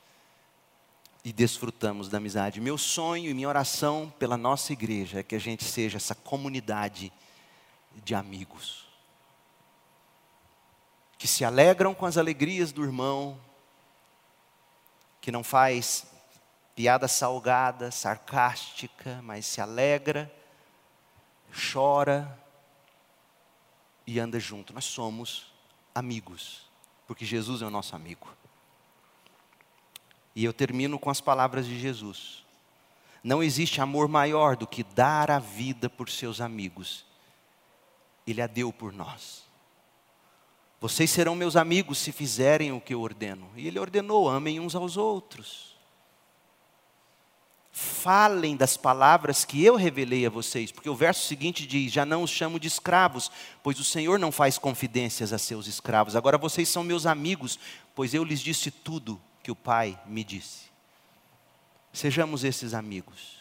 [1.23, 2.59] E desfrutamos da amizade.
[2.59, 7.11] Meu sonho e minha oração pela nossa igreja é que a gente seja essa comunidade
[8.03, 8.85] de amigos.
[11.17, 13.39] Que se alegram com as alegrias do irmão,
[15.21, 16.05] que não faz
[16.75, 20.31] piada salgada, sarcástica, mas se alegra
[21.53, 22.39] chora
[24.05, 24.73] e anda junto.
[24.73, 25.53] Nós somos
[25.93, 26.67] amigos,
[27.07, 28.27] porque Jesus é o nosso amigo.
[30.35, 32.43] E eu termino com as palavras de Jesus.
[33.23, 37.05] Não existe amor maior do que dar a vida por seus amigos.
[38.25, 39.43] Ele a deu por nós.
[40.81, 43.49] Vocês serão meus amigos se fizerem o que eu ordeno.
[43.55, 45.72] E ele ordenou: amem uns aos outros.
[47.75, 52.21] Falem das palavras que eu revelei a vocês, porque o verso seguinte diz: Já não
[52.21, 53.31] os chamo de escravos,
[53.63, 56.15] pois o Senhor não faz confidências a seus escravos.
[56.15, 57.57] Agora vocês são meus amigos,
[57.95, 60.71] pois eu lhes disse tudo que o Pai me disse.
[61.91, 63.39] Sejamos esses amigos.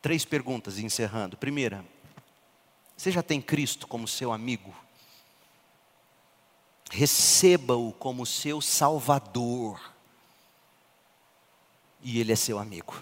[0.00, 1.36] Três perguntas encerrando.
[1.36, 1.84] Primeira,
[2.96, 4.74] você já tem Cristo como seu amigo?
[6.90, 9.91] Receba-o como seu Salvador.
[12.02, 12.94] E Ele é seu amigo.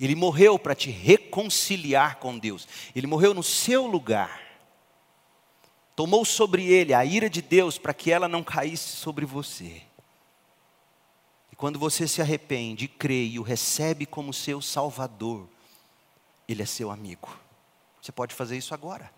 [0.00, 2.66] Ele morreu para te reconciliar com Deus.
[2.96, 4.40] Ele morreu no seu lugar.
[5.94, 9.82] Tomou sobre ele a ira de Deus para que ela não caísse sobre você.
[11.52, 15.46] E quando você se arrepende, crê e o recebe como seu Salvador,
[16.48, 17.38] ele é seu amigo.
[18.00, 19.12] Você pode fazer isso agora.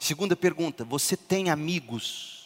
[0.00, 2.39] Segunda pergunta: você tem amigos?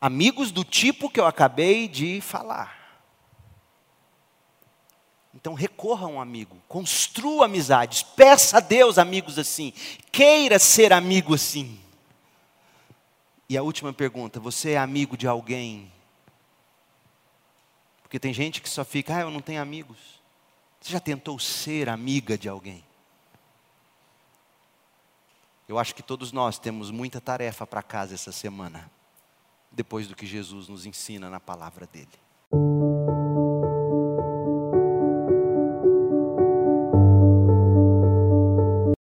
[0.00, 2.80] Amigos do tipo que eu acabei de falar.
[5.34, 9.72] Então recorra a um amigo, construa amizades, peça a Deus amigos assim,
[10.10, 11.80] queira ser amigo assim.
[13.48, 15.92] E a última pergunta: você é amigo de alguém?
[18.02, 20.20] Porque tem gente que só fica, ah, eu não tenho amigos.
[20.80, 22.84] Você já tentou ser amiga de alguém?
[25.68, 28.90] Eu acho que todos nós temos muita tarefa para casa essa semana,
[29.70, 32.08] depois do que Jesus nos ensina na palavra dele.